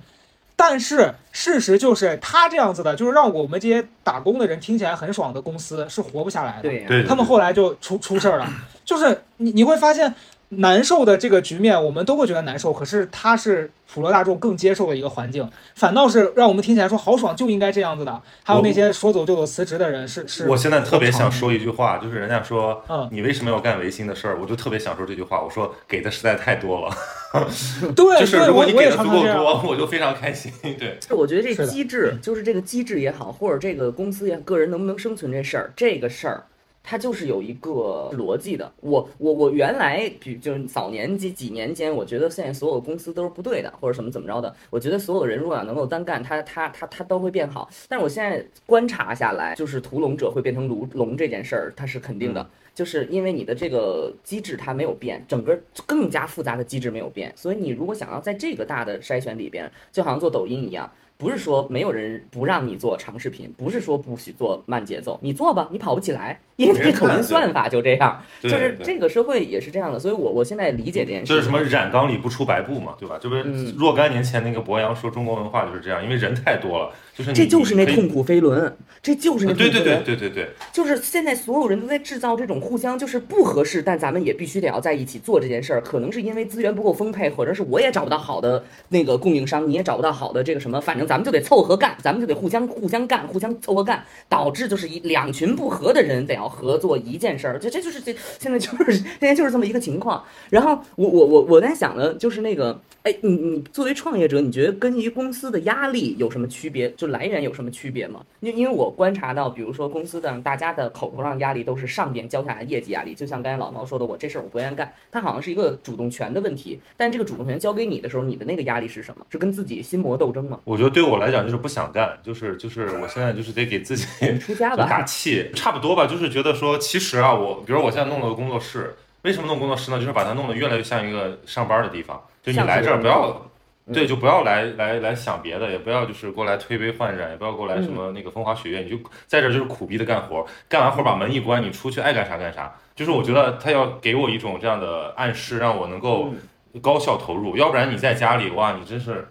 [0.61, 6.63] 但是事实就是他这样子的，就是让我们这些打工的人听起来很爽的公司是活不下来的。
[6.63, 8.53] 对他们后来就出出事儿了，
[8.85, 10.13] 就是你你会发现
[10.51, 18.23] 难受的这个局面，我们都会觉得难受，可是它是普罗大众更接受的一个环境，反倒是让我们听起来说好爽，就应该这样子的。
[18.43, 25.43] 还有那些说走就走辞职的人是是，我现在特别想说一句话，就是人家说嗯你为什么要干违心的事儿，我就特别想说这句话。
[25.43, 26.97] 我说给的实在太多了，
[27.95, 29.23] 对就是，如果你给我我也的足够。
[29.23, 30.51] 多，我就非常开心。
[30.63, 36.45] 对， 我觉得这机制，就是这个机制也好，或者这个公司也个人能不能生存这事儿，这个事儿。
[36.91, 44.57] 它就是有一个逻辑的，我我我原来，比就是早年几几年间，我觉得现在所有公司都是不对的，或者什么怎么着的。
[44.71, 47.69] 我觉得所有人如果要能够单干，他他他他都会变好。
[47.91, 52.49] 但是我现在观察下来，就是屠龙者会变成龙龙这件事儿，它是肯定的。
[52.75, 73.19] 就是因为你的这个机制它没有变，整个更加复杂的机制没有变，所以你如果想要在这个大的筛选里边，就好像做抖音一样，不是说没有人不让你做长视频，不是说不许做慢节奏，你做吧，你跑不起来，因为这抖音算法就这样，就是这个社会也是这样的，所以我我现在理解这件事，就是什么染缸里不出白布嘛，对吧？
[73.21, 73.75] 这不是嗯。
[73.77, 80.05] 若干年前那个博洋说中国文化就是这样，因为人太多了，就是这就是那痛苦飞轮，这就是那痛对对对苦飞轮。
[80.05, 85.81] 对对对，就是现在所有人都在制造这种互相就是不合适，但咱们也必须得要在一起做这件事儿。
[85.81, 97.59] 可能是因为资源不够丰沛，或者是我也找不到好的那个供应商，你也找不到好的这个什么，反正咱们就得凑合干，咱们就得互相互相干，互相凑合干，导致就是一两群不合的人得要合作一件事儿。
[97.59, 100.23] 这这就是这现在就是 现在就是这么一个情况。
[100.51, 106.89] 然后我我我我在想呢，就是那个，哎，你你作为创业者，你觉得跟一公司的压力有什么区别？
[106.93, 108.21] 就来源有什么区别吗？
[108.41, 116.81] 因因为我观察到，比如说公司的大家的口头上压力都是上边交下来业绩压力，就像刚才老毛说的，我这事儿我不愿意干，它好像是一个主动权的问题。
[116.97, 119.27] 但这个主动权交给你的时候，你的那个压力是什么？
[119.31, 120.61] 是跟自己心魔斗争吗？
[120.65, 124.07] 我觉得对我来讲就是不想干，就是就是我现在就是得给自己
[124.39, 129.99] 出家吧打，气，差不多吧，就是觉得说，其实啊，我比如我现在弄了个工作室，为什么弄工作室呢？
[129.99, 133.48] 就是把它弄得越来越像一个上班的地方，就你来这儿不要。
[133.89, 142.73] 嗯对，就不要来来来想别的，也不要就是过来推杯换盏，也不要过来什嗯么那个风花雪月，你就在这儿就是苦逼的干活，干完活把门一关，你出去爱干啥干啥。
[142.95, 146.35] 就是我觉得他要给我一种这样的暗示，让我能够
[146.75, 149.27] 嗯高效投入，要不然你在家里哇，你真是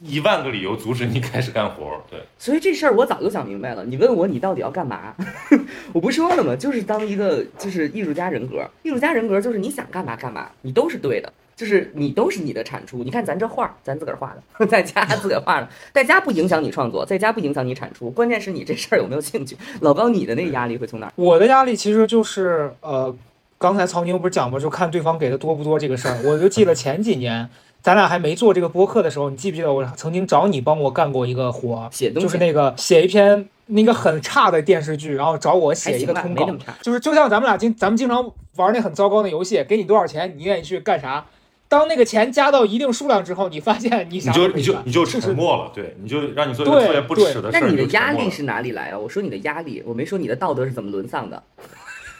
[0.00, 2.00] 一万个理由阻止你开始干活。
[2.08, 3.84] 对，所以这事儿我早就想明白了。
[3.84, 5.12] 你问我你到底要干嘛，
[5.92, 6.54] 我不说了吗？
[6.54, 11.32] 就是当一个就是艺术家人格，艺术家人格就是你想干嘛干嘛，你都是对的。
[11.58, 19.56] 就是你都是你的产出，你看咱这画儿，咱自个儿画的，在家自个儿画的，在家不影响你创作，在家不影响你产出，关键是你这事儿有没有兴趣。
[19.80, 21.12] 老高，你的那个压力会从哪儿？
[21.16, 23.12] 我的压力其实就是呃，
[23.58, 24.56] 刚才曹宁不是讲吗？
[24.60, 27.48] 就看对方给的多不多这个事儿，我就记得前几年
[27.82, 36.48] 咱俩还没做这个播客的时候，你记不记得我曾经找你帮我干过一个活儿，写东西就是那个写一篇那个很差的电视剧，然后找我写一，个通稿。
[36.82, 41.26] 就是就像咱们俩经咱们经常玩那很糟糕的游戏，给你多少钱，你愿意去干啥？
[41.68, 47.60] 当那个钱加到一定数量之后，你发现你你就你就你就就是沉默了，对，你就让你做一个对特别不对耻的事儿。
[47.60, 48.98] 那你的压力是哪里来啊？
[48.98, 51.42] 我说你的压力，我没说你的道德是怎么沦丧的。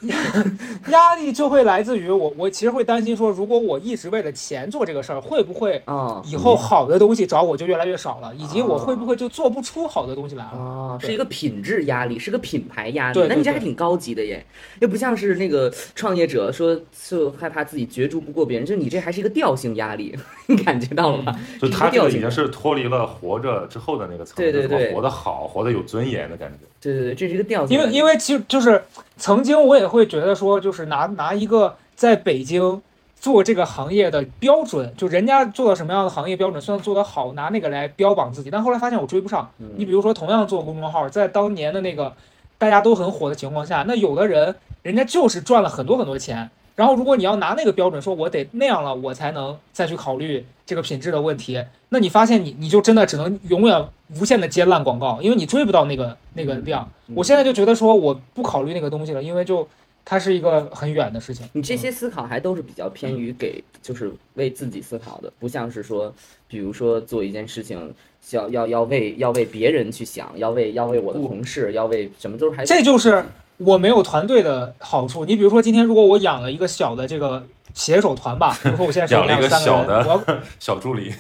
[0.91, 10.51] 压力就会来自于我，我其实会担心说，如果我一直为了钱做这个事儿，会不会哦以后好的东西找我就越来越少了，以及我会不会就做不出好的东西来了？
[10.59, 13.15] 哦，是一个品质压力，是个品牌压力。
[13.15, 14.45] 对对对那你这还挺高级的耶，
[14.81, 16.79] 又不像是那个创业者说
[17.09, 21.39] 就害怕自己角逐不过别人，就你这还是一个调性压力， 你感觉到了吗？
[21.61, 26.59] 就他已经是脱离了活着之后的那个层面，对对对怎么活得好，活得有尊严的感觉。
[26.81, 27.85] 对对对，这是一个调性因。
[27.85, 28.81] 为因为其实就是
[29.19, 32.81] 曾经我也会觉得说，就是拿拿一个在北京
[33.21, 38.51] 做这个行业的标准，就人家做到什么样的行业标准算做得好，拿那个来标榜自己。
[38.51, 39.51] 但后来发现我追不上。
[39.59, 42.13] 嗯你比如说，同样做公众号，在当年的那个
[42.57, 46.49] 大家都很火的情况下，那有的人人家就是赚了很多很多钱。
[46.77, 53.85] 然后，如果你要拿那个标准说，我得那样了，我才能再去考虑这个品质的问题，那你发现你你就真的只能永远
[54.17, 56.89] 无限的接烂广告，因为你追不到那个那个量。
[57.09, 59.67] 嗯我现在就觉得说，我不考虑那个东西了，因为就
[60.05, 61.49] 它是一个很远的事情。
[61.53, 66.13] 你这些思考还都是比较偏于给，就是为自己思考的，不像是说，
[66.47, 67.95] 比如说做一件事情，
[68.31, 73.25] 要要要为要为别人去想，要为要为我的同事，要为什么都是还这就是
[73.57, 75.25] 我没有团队的好处。
[75.25, 77.43] 你比如说，今天如果我养了一个小的这个
[77.73, 81.13] 写手团吧，比如说我现在手里 养了一个有三个人，小的我要 小助理，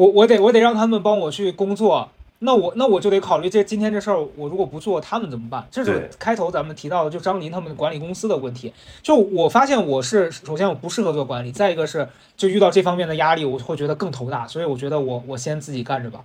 [0.00, 5.68] 我我得我得让他们帮我去工作，那我那我就得考虑这今天这事儿，我如果不做，他们怎么办？
[5.70, 8.72] 这是开头咱们提到的，就张林他们管理公司的问题。
[9.02, 16.20] 就我发现我是首先我不适合做管理，再一个是就遇到这方面的压力，我会觉得更头大，所以我觉得我我先自己干着吧。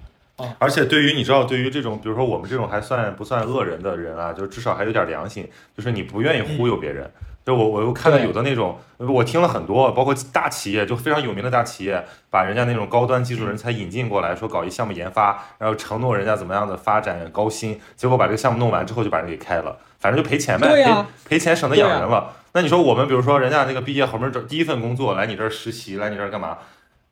[0.57, 5.45] 而且对于你知道，对于这种比如说我们这种还算不算恶人的人啊，就至少还有点良心，
[5.75, 7.11] 就是你不愿意忽悠别人。
[7.45, 22.33] 就我我又看到有的那种，我听了很多，包括大企业，就非常有名的大企业，把人家那种高端技术人才引进过来，说搞一项目研发，然后承诺人家怎么样的发展高薪，结果把这个项目弄完之后就把人给开了，反正就赔钱呗，赔赔钱省得养人了。
[22.53, 26.57] 那你说我们比如说人家那个毕业好不容易找第一份工作来你这儿实习，来你这儿干嘛？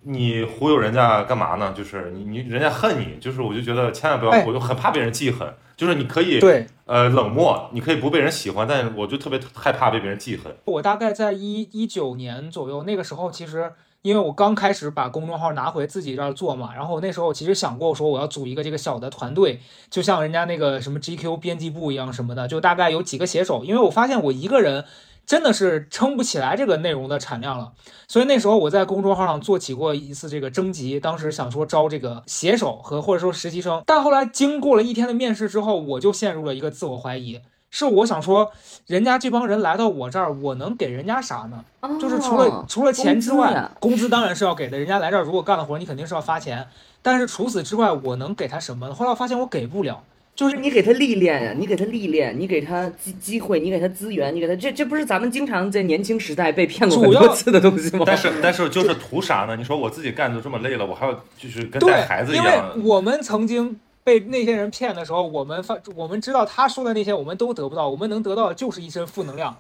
[0.06, 1.74] 你忽悠人家干嘛呢？
[1.76, 5.48] 就是你你人家恨你，就是我就觉得千万不要，哎我就很怕被人记恨。
[5.76, 10.56] 就是你可以对呃冷漠，你可以不被人喜欢，但我就特别害怕被别人记恨。
[10.66, 13.72] 我大概在一一九年左右，那个时候其实
[14.04, 24.86] 因为我刚开始把公众号拿回自己这儿做嘛，然后那时候其实想过说我要组一个这个小的团队，就像人家那个什么 GQ 编辑部一样什么的，就大概有几个写手，因为我发现我一个人。
[25.26, 27.72] 真的是撑不起来这个内容的产量了，
[28.08, 38.52] 所以那时候我在公众号上做起过一次这个征集，当时想说招这个写手和或者说实习生，但后来经过了一天的面试之后，我就陷入了一个自我怀疑，是我想说，
[38.86, 41.64] 人家这帮人来到我这儿，我能给人家啥呢？
[42.00, 44.78] 就是除了哦除了钱之外工资，工资当然是要给的。
[44.78, 46.68] 人家来这儿如果干了活，你肯定是要发钱。
[47.02, 48.94] 但是除此之外，我能给他什么呢？
[48.94, 50.04] 后来我发现我给不了，
[50.36, 58.04] 就是你给他历练呀，你给他历练，你给他机机会，你给他资源，你给他这这不是咱们经常在年轻时代被骗过很主要多次的东西吗？
[58.08, 59.56] 但是但是就是图啥呢？
[59.56, 62.90] 你说我自己干的这么累了，我还要就是跟带孩子，一样因为。
[62.90, 69.56] 我们曾经被那些人骗的时候，我们发我们知道他说的那些我们都得不到，我们能得到的就是一身负能量。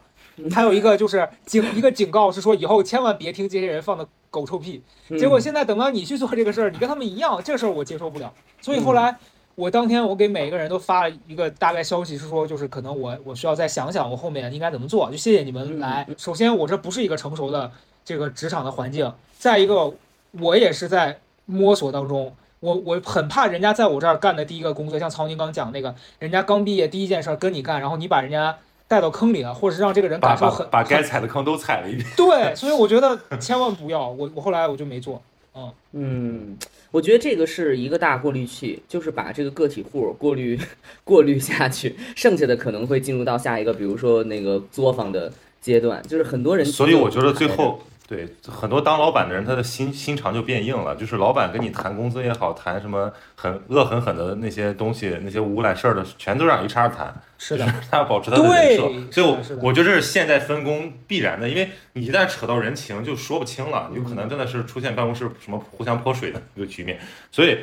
[0.51, 4.81] 还有一个就是警一个警告是说以后千万别听这些人放的狗臭屁。
[5.09, 8.33] 嗯结果现在等到你去做这个事儿，你跟他们一样，这事儿我接受不了。
[8.59, 9.15] 所以后嗯来
[9.55, 15.09] 我当天我给每一个人都发了一个大概消息，是说就是可能我我需要再想想我后面应该怎么做。
[15.11, 16.07] 就谢谢你们来。
[16.17, 17.71] 首先我这不是一个成熟的
[18.03, 19.93] 这个职场的环境，再一个
[20.39, 22.35] 我也是在摸索当中。
[22.59, 32.07] 我我很怕人家在我这儿干的第一个工作，像曹宁刚讲那个，人家刚毕业第一件事儿跟你干，然后你把人家带到坑里了，或者是让这个人感受很把该踩的坑都踩了一遍。
[32.15, 34.07] 对，所以我觉得千万不要。
[34.07, 35.21] 我我后来我就没做。
[35.55, 36.57] 嗯，嗯，
[36.91, 40.59] 我觉得这个是一个大过滤器，就是把这个个体户过滤
[41.03, 45.31] 过滤下去，剩下的可能会进入到下一个，比如说那个作坊的
[45.61, 46.65] 阶段，就是很多人。
[46.65, 50.95] 所以我觉得最后对很多当老板的人，他的心心肠就变硬了。
[50.95, 57.21] 就是老板跟你谈工资也好，谈什么很恶狠狠的那些东西，那些无赖事儿的，全都让 HR 谈。
[57.37, 59.37] 是的， 他要保持他的人设，所以我
[59.69, 66.99] 我觉得这是现在分工必然的，因为你一旦扯到人情，就说不清了，有可能真的是出现办公室什么互相泼水的一个局面。
[67.31, 67.59] 所以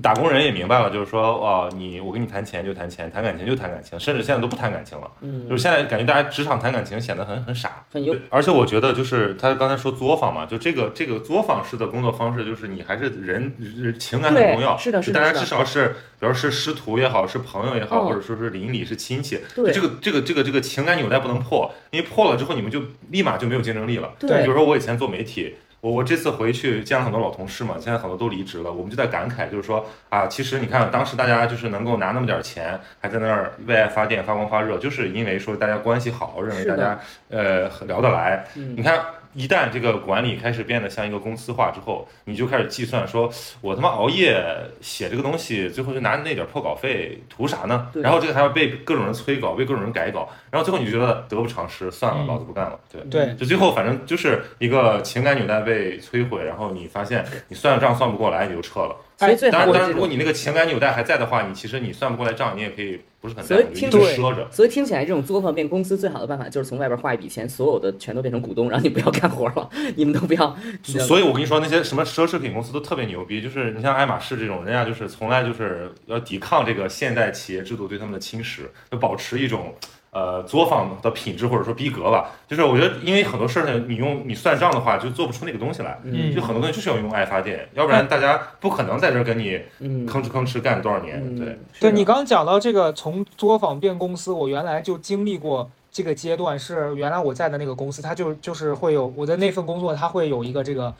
[0.00, 5.10] 打工人也明白了，就是说，哦，你我跟你谈钱就谈钱，谈感情就谈感情，甚至现在都不谈感情了。
[5.20, 7.84] 嗯就是现在感觉大家职场谈感情显得很很傻。
[8.30, 15.88] 而且我觉得就是他刚才说作坊嘛，就这个这个作坊式的工作方式，就是你还是人人情感很重要，是的是的大家至少是，
[16.20, 22.80] 比如是师徒也好，是朋友也好，嗯或者说是邻里是亲戚，对这个这个这个这个情感纽带不能破，因为破了之后你们就
[23.10, 24.12] 立马就没有竞争力了。
[24.18, 25.56] 对比如说我以前做媒体。
[25.82, 36.96] 我我这次回去见了很多老同事嘛，现在很多都离职了，我们就在感慨，就是说啊，其实你看当时大家就是能够拿那么点儿钱，还在那儿为爱发电、发光发热，就是因为说大家关系好，认为大家
[37.30, 38.46] 呃聊得来。
[38.54, 39.00] 嗯你看，
[39.34, 43.30] 一旦这个管理开始变得像一个公司化之后，你就开始计算说，
[43.60, 44.44] 我他妈熬夜
[44.80, 47.88] 写这个东西，最后就拿那点破稿费，图啥呢？
[47.92, 52.78] 对然后这个还要被各种人催稿，被各种人改稿，然后最后你就觉得得不偿失，算了，嗯老子不干了。
[52.90, 53.02] 对。
[53.10, 58.96] 对，就最后反正就是一个情感纽带被摧毁，然后你发现你算账算不过来，你就撤了。
[59.26, 64.48] 所以最当然，当然，好的这种如果你那个情感纽带还在的话，你其实你算不过来账，你也可以不是很在乎，所以听就一直赊着。
[64.50, 70.56] 所以听起来，这种作坊变公司最好的办法就是从外边划一笔钱，所有的全都变成股东，然后你不要干活了，你们都不要。
[70.82, 79.74] 所以我跟你说，那些什么奢侈品公司都特别牛逼，就是你像爱马仕这种，人家就是从来就是要抵抗这个现代企业制度对他们的侵蚀，就保持一种
[80.12, 82.30] 呃作坊的品质或者说逼格吧。
[82.46, 85.98] 就是我觉得，因为很多事儿呢，你用你算账的话，就做不出那个东西来。
[86.04, 91.20] 嗯就很多东西就是要用爱发电，要不然大家不可能在这儿跟你嗯，吭哧吭哧干多少年。
[91.20, 100.94] 嗯对，对你刚刚讲到这个从作坊变公司，我原来就经历过这个阶段，是原来我在的那个公司，它就就是会有我的那份工作，它会有一个这个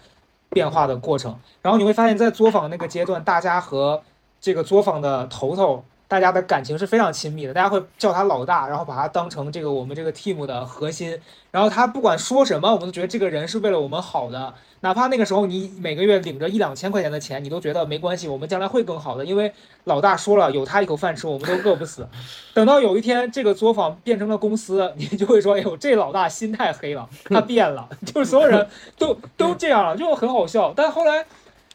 [0.51, 1.35] 变化的过程。
[1.61, 4.03] 然后你会发现在作坊那个阶段，大家和
[4.41, 11.19] 这个作坊的头头，大家的感情是非常亲密的，大家会叫他老大，然后把他当成这个我们这个 team 的核心。
[11.51, 14.53] 然后他不管说什么，我们都觉得这个人是为了我们好的。
[14.81, 19.51] 哪怕那个时候你每个月领着一两千块钱的钱，你都觉得没关系，我们将来会更好的，因为
[19.85, 22.07] 老大说了，有他一口饭吃，我们都饿不死。
[22.53, 30.75] 等到有一天这个作坊变成了公司，你就会说，哎呦，这老大心太黑了，他变了， 就是所有人都都这样了，就很好笑。
[30.77, 31.25] 但后来，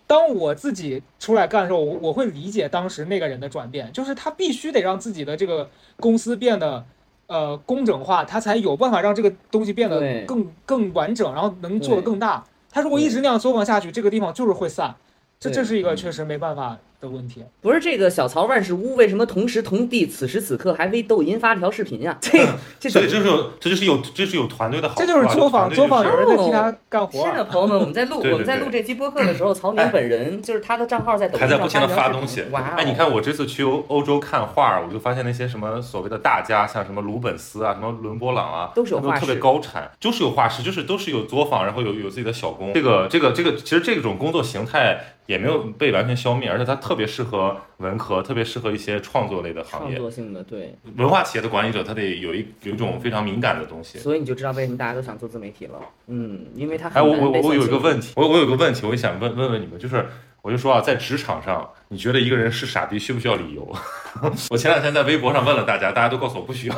[0.07, 6.83] 当我自己出来干的时候，我我会理解当时那个人的转变，就是他必须得让自己的这个公司变得。
[7.29, 12.41] 呃，工整化，他才有办法让这个东西变得更更完整，然后能做得更大。
[12.71, 14.95] 他如果一直那样作坊下去，这个地方就是会散，
[15.37, 17.43] 这这是一个确实没办法的问题。
[17.61, 22.17] 不是这个小曹万事屋，为什么同时同地此时此刻还为抖音发了条视频呀？
[22.21, 22.39] 这
[22.79, 25.05] 这所以这是有，这就是有，这是有团队的好处啊。
[25.05, 27.33] 这就是作坊，作坊有人在替他哦干活是。
[27.33, 32.43] 的，朋友们，我们在录 对对我们在录这期播客的时候，曹宁本人就是他的账号在抖音还在上不停的发东西。
[32.51, 42.73] 哇哦，哎，你看我这次去欧欧洲看画，我就发现那些什么所谓的大家，像什么鲁本斯啊，什么伦勃朗啊，都是有画特别高产，就是有画师，就是都是有作坊，然后有有自己的小工。
[42.73, 49.97] 这个这个这个，其实这种工作形态也没有被完全消灭，而且它特别适合文科，特别适合一些创作类的行业。
[49.97, 53.99] 创作性的对，文化企业的管理者，他得有一有一种非常敏感的东西。
[53.99, 55.79] 所以你就知道为什么大家都想做自媒体了。
[56.07, 60.05] 嗯，因为他哎，很我我我有一个问题，我我有个问题，我也想问问问你们，就是
[60.41, 63.75] 我就说啊，在职场上，你觉得一个人是傻逼需不需要理由？
[64.49, 66.75] 我前两天在微博上问了大家，大家都告诉我不需要。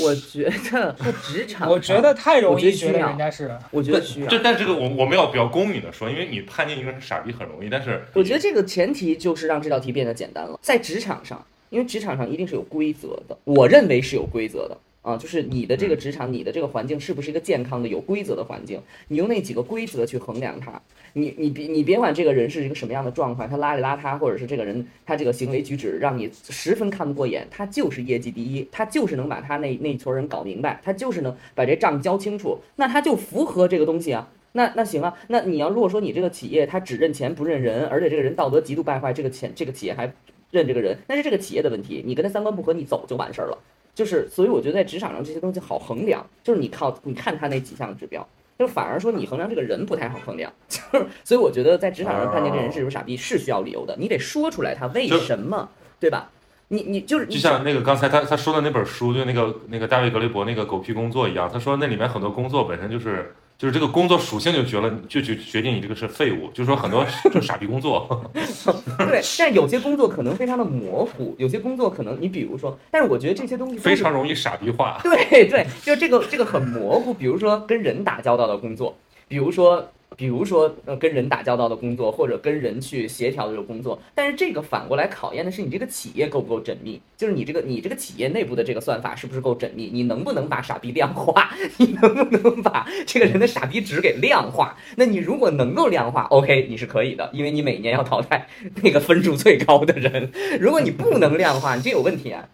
[0.00, 4.26] 我觉得在职场，我觉得太容易觉得我觉得需要人家是，我觉得需要。
[4.26, 10.58] 这但这个我我们要比较公允的说，因为你判定一个人是傻逼很容易，但是我觉得这个前提就是让这道题变得简单了。
[10.60, 18.80] 在职场上，因为职场上一定是有规则的，我认为是有规则的啊，就是你的这个职场，你的这个环境是不是一个健康的、有规则的环境？
[19.08, 20.80] 你用那几个规则去衡量它。
[21.14, 34.28] 你你别你别管这个人是一个什么样的状况，他邋里邋遢，或者是这个人他这个行为举止让你十分看不过眼，他就是业绩第一，他就是能把他那那一撮人搞明白，他就是能把这账交清楚，那他就符合这个东西啊。
[34.52, 40.12] 那那行啊，那你要如果说你这个企业他只认钱不认人，而且这个人道德极度败坏，这个钱这个企业还
[40.50, 43.58] 认这个人，那是这个企业的问题，你跟他三观不合，你走就完事儿了。
[44.00, 48.26] 就是，所以我觉得在职场上这些东西好衡量，就是你靠你看他那几项指标，
[48.58, 50.50] 就反而说你衡量这个人不太好衡量。
[50.66, 55.68] 就是，所以我觉得在职场上判定这人是不是傻逼是需要理由的，你得说出来他为什么，
[56.00, 56.30] 对吧？
[56.68, 68.08] 你你就是就像那个刚才他他说的那本书，就那个那个大卫格雷伯那个狗屁工作一样，他说那里面很多工作本身就是就是这个工作属性就决了就决决定你这个是废物，就是说很多就傻逼工作。
[68.96, 74.98] 对，但有些工作可能非常的模糊，有些工作可能你比如说，但是我觉得这些东西非常容易傻逼化。
[75.02, 77.12] 对对，就这个这个很模糊。
[77.12, 78.96] 比如说跟人打交道的工作，
[79.28, 84.00] 比如说比如说呃跟人打交道的工作，或者跟人去协调的这个工作。
[84.14, 94.76] 但是这个反过来考验的是你这个企业够不够缜密，就是你这个你这个企业内部的这个算法是不是够缜密，你能不能把傻逼量化，你能不能把这个人的傻逼值给量化？
[94.96, 98.46] 那你如果能够量化，OK，你是可以的，因为你每年要淘汰
[98.82, 100.30] 那个分数最高的人。
[100.60, 102.48] 如果你不能量化，你这有问题啊。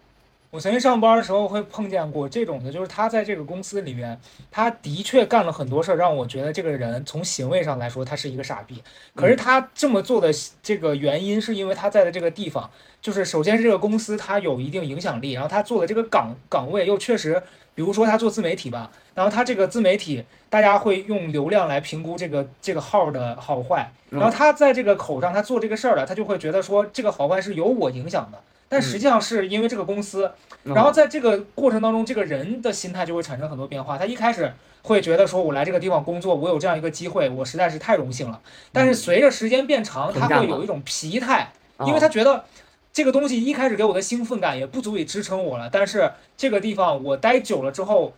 [0.57, 8.81] 我曾经上班的时候会碰见过这种的，就是他在这个公司里面，他的确干了很多事儿，让我觉得这个人从行为上来说他是一个傻逼。
[9.13, 10.31] 可是他这么做的
[10.63, 17.39] 这个原因，是因为他在的这个地方，就是首先是这个公司他有一定影响力，然后他做的这个岗岗位又确实，
[17.75, 28.41] 比如说他做自媒体吧，然后他这个自媒体大家会用流量来评估这个这个号的好坏，然后他在这个口上他做这个事儿了，他就会觉得说这个好坏是由我影响的。
[28.69, 30.31] 但实际上是因为这个公司，
[30.63, 33.97] 然后在这个过程当中，这个人的心态就会产生很多变化。
[33.97, 38.41] 他一开始会觉得说，我来这个地方工作，我有这样一个机会，我实在是太荣幸了。
[38.71, 41.51] 但是随着时间变长，他会有一种疲态，
[41.85, 42.43] 因为他觉得
[42.91, 45.69] 这个东西一开始给我的兴奋感也不足以支撑我了。
[45.71, 48.13] 但是这个地方我待久了之后，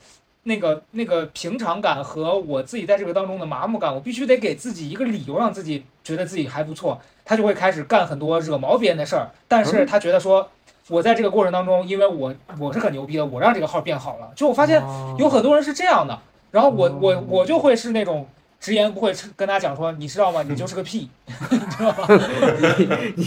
[0.49, 6.99] 那个那个平常感和我自己在这个当中的麻木感，我必须得给自己一个理由，让自己觉得自己还不错。
[7.23, 10.49] 他就会开始干很多惹毛别人的事儿，但是他觉得说，
[10.87, 14.31] 我在这个过程当中，因为我我是很牛逼的，我让这个号变好了。
[14.35, 14.83] 就我发现
[15.19, 16.19] 有很多人是这样的，
[16.49, 18.27] 然后我我我就会是那种
[18.59, 20.41] 直言不讳跟他讲说，你知道吗？
[20.41, 21.07] 你就是个屁，
[21.51, 22.07] 你知道吗？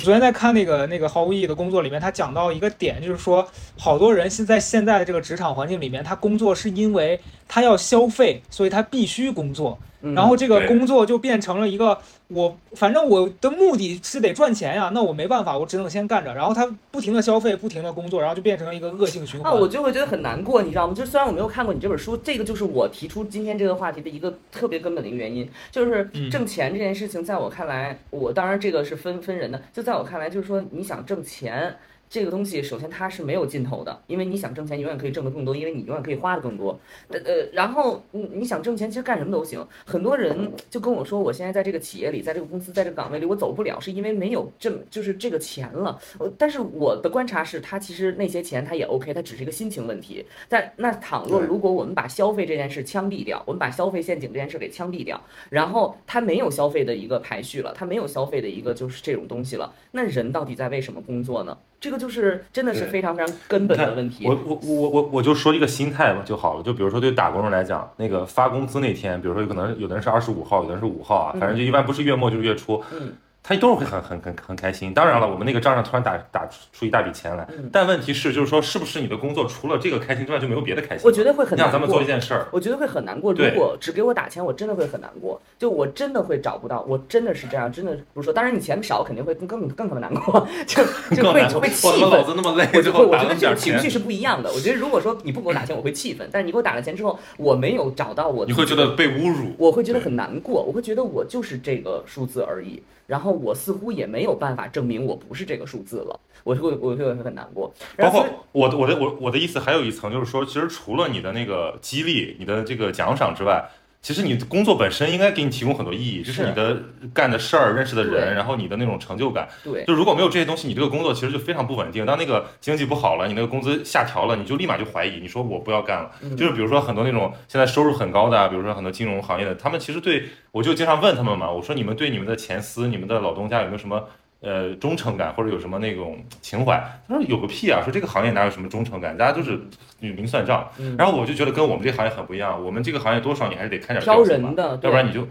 [0.03, 3.47] 昨天在看那个那个毫无意义的工作里面，他讲到一个点，就是说，
[3.79, 9.79] 好多人现在现在的这个职场环境里面，他工作是因为他要消费，所以他必须工作。
[10.17, 11.97] 然后这个工作就变成了一个
[12.27, 16.35] 我，反正我的目的是得赚钱呀，那我没办法，我只能先干着。
[16.35, 19.53] 然后他不停的消费，不停的工作，然后就变成了一个恶性循环。
[19.53, 20.93] 啊，我就会觉得很难过，你知道吗？
[20.93, 31.77] 就虽然我没有看过你这本书，这个就是我提出今天这个话题的一个特别根本的一个原因，就是挣钱这件事情，在我看来，我当然这个是分分人的，就在我看来，就是说你想挣钱。
[32.13, 36.79] 这个东西首先它是没有尽头的，因为你想挣钱，永远可以挣得更多，因为你永远可以花的更多。
[37.09, 39.67] 呃呃，然后你你想挣钱，其实干什么都行。
[39.87, 45.99] 很多人就跟我说，我现在在这个企业里，在这个公司，在这个岗位里，我走不了，是因为没有这就是这个钱了。
[46.19, 50.23] 呃，但是我的观察是，他其实那些钱他也 OK，他只是一个心情问题。
[50.51, 61.57] 但那倘若如果我们把消费这件事枪毙掉，我们把消费陷阱这件事给枪毙掉，然后他没有消费的一个排序了，他没有消费的一个就是这种东西了，那人到底在为什么工作呢？
[61.83, 64.25] 这个就是真的是非常非常根本的问题。
[64.25, 66.63] 我我我我我就说一个心态吧就好了。
[66.63, 72.81] 就比如说对打工人来讲，那个发工资那天，比如说有可能有的人是二十五号，有的人是五号啊，反正就一般不是月末就是月初。
[72.93, 73.13] 嗯。
[73.43, 74.95] 他都是会很很很很开心。
[74.95, 81.05] 当然了，我们那个账上突然打打出一大笔钱来，但问题是，就是说，是不是你的工作除了这个开心之外就没有别的开心？
[81.05, 81.73] 我觉得会很难过。
[81.73, 83.33] 咱们做一件事儿，我觉得会很难过。
[83.33, 85.41] 如果只给我打钱，我真的会很难过。
[85.59, 88.33] 就我真的会找不到，我真的是这样，真的不是说。
[88.33, 90.85] 当然，你钱少肯定会更更更可能难过， 就
[91.17, 92.11] 就会会气愤。
[92.11, 94.53] 老子那么累，我就会我觉得这个情绪是不一样的。
[94.53, 102.81] 我觉得如果说你不给我打钱，我会气愤；但是你给我打了钱之后，我没有找到我，你会觉得被侮辱，我会觉得很难过，我会觉得我就是这个数字而已。
[103.05, 107.73] 然后我似乎也没有办法证明我不是这个数字了，我就会我就会很难过。
[107.97, 113.65] 包括我的我的我我的意思还有一层就是说，其实除了你的那个激励、你的这个奖赏之外。
[114.03, 116.77] 其实你工作本身应该给你提供很多意义，就是你的
[117.15, 119.49] 干的事儿、认识的人，然后你的那种成就感。
[119.63, 122.05] 对，就如果没有这些东西，你这个工作其实就非常不稳定。
[122.05, 126.11] 当那个经济不好了，你那个工资下调了，你就立马就怀疑，你说我不要干了。
[126.37, 134.05] 就是比如说很多那种现在收入很高的，比如说很多金融行业的，他们其实对我就经常问他们嘛，我说你们对你们的前司、你们的老东家有没有什么？
[134.43, 136.77] 呃，忠诚感或者有什么那种情怀？
[137.07, 137.81] 他说有个屁啊！
[137.81, 139.17] 说这个行业哪有什么忠诚感？
[139.17, 139.57] 大家都是
[140.01, 140.69] 与明算账。
[140.99, 142.61] 然后我就觉得跟我们这行业很不一样。
[142.65, 145.29] 我们这个行业多少你还是得看点挑人的，要不然你就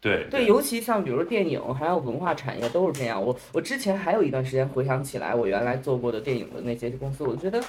[0.00, 0.46] 对对。
[0.46, 3.20] 尤其像比如说电影，还有文化产业都是这样。
[3.20, 7.60] 我我之前还有一段时间回想起来，我原来做过的电影的那些公司，我觉得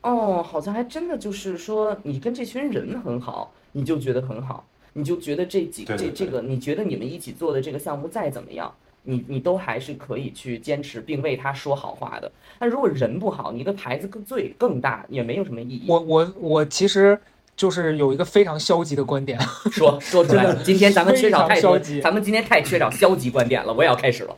[0.00, 8.72] 哦，好像还真的就是说，你跟这群人很好，你就觉得很好，你就觉得这几这这个，你觉得你们一起做的这个项目再怎么样。
[9.02, 12.30] 你你都还是可以去坚持并为他说好话的。
[12.58, 15.84] 但如果人不好，你的牌子更最更大，也没有什么意义。
[15.86, 17.18] 我我我其实
[17.56, 19.38] 就是有一个非常消极的观点，
[19.70, 20.54] 说说出来。
[20.64, 23.72] 今天咱们缺少太多，咱们今天太缺少消极观点了。
[23.72, 24.36] 我也要开始了，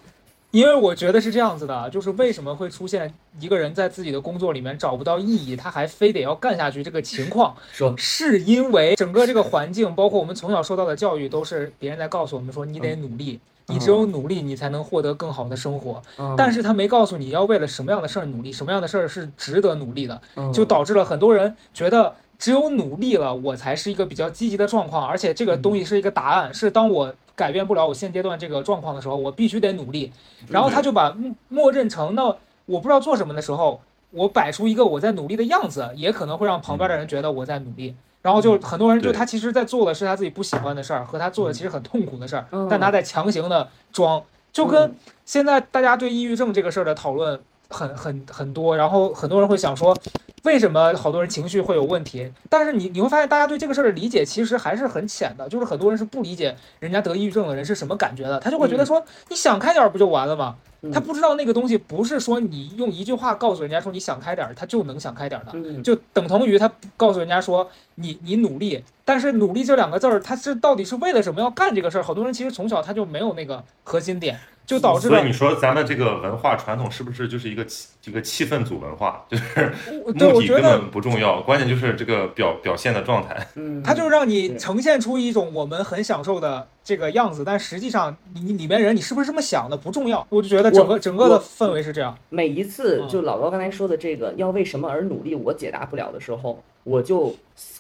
[0.50, 7.56] 因为我觉得是这样子的，就是为什么会出现一个人在自己的工作里面找不到意义，他还非得要干下去这个情况？
[7.72, 13.38] 说是因为整个这个环境，包括我们从小受到的教育，都是别人在告诉我们说，你得努力。
[13.70, 16.02] 你只有努力，你才能获得更好的生活。
[16.36, 20.20] 但是他没告诉你要为了什么样的事儿努力，什么样的事儿是值得努力的，
[20.52, 25.06] 就导致了很多人觉得只有努力了，我才是一个比较积极的状况。
[25.06, 27.14] 而且这个东西是一个答案，是当我。
[27.36, 30.12] 改变不了我现阶段这个状况的时候，我必须得努力。
[30.48, 32.24] 然后他就把默默认成那
[32.66, 37.94] 我不知道做什么的时候，我摆出一个我在努力的样子，也可能会让旁边的人觉得我在努力。
[38.22, 42.66] 然后就很多人就他其实在做的是他自己不喜欢的事儿，和他做的其实很痛苦的事儿，嗯。
[42.68, 44.94] 但他在强行的装，就跟
[45.24, 49.96] 现在大家对抑郁症这个事儿的讨论很很很多，然后很多人会想说，
[50.42, 52.30] 为什么好多人情绪会有问题？
[52.48, 60.56] 但是你你会发现，大家对这个事儿的理解其实还是很浅的，就是很多人是不理解人家得抑郁症的人是什么感觉的，他就会觉得说，你想开点儿不就完了吗？
[60.82, 65.50] 嗯他不知道那个东西不是说你用一句话告诉人家说你想开点儿，他就能想开点儿的。
[65.54, 72.02] 嗯，就等同于他告诉人家说你你努力，但是努力这两个字儿，他是到底是为了什么要干这个事儿？
[72.02, 79.22] 好多人其实从小他就没有那个核心点，就导致了所以你说咱们这个文化传统是不是就是一个气 一个气氛组文化？
[79.28, 79.70] 就是
[80.18, 83.36] 对目我觉得的根本不重要，关键就是这个表表现的状态。
[83.56, 90.26] 嗯，他就是让你呈现出一种我们很享受的这个样子，但实际上你你里面人你是不是这么想的不重要。
[90.28, 92.18] 我就觉得整个整个的氛围是这样。
[92.30, 97.32] 每一次嗯就老高刚才说的这个要为什么而努力，我解答不了的时候，我就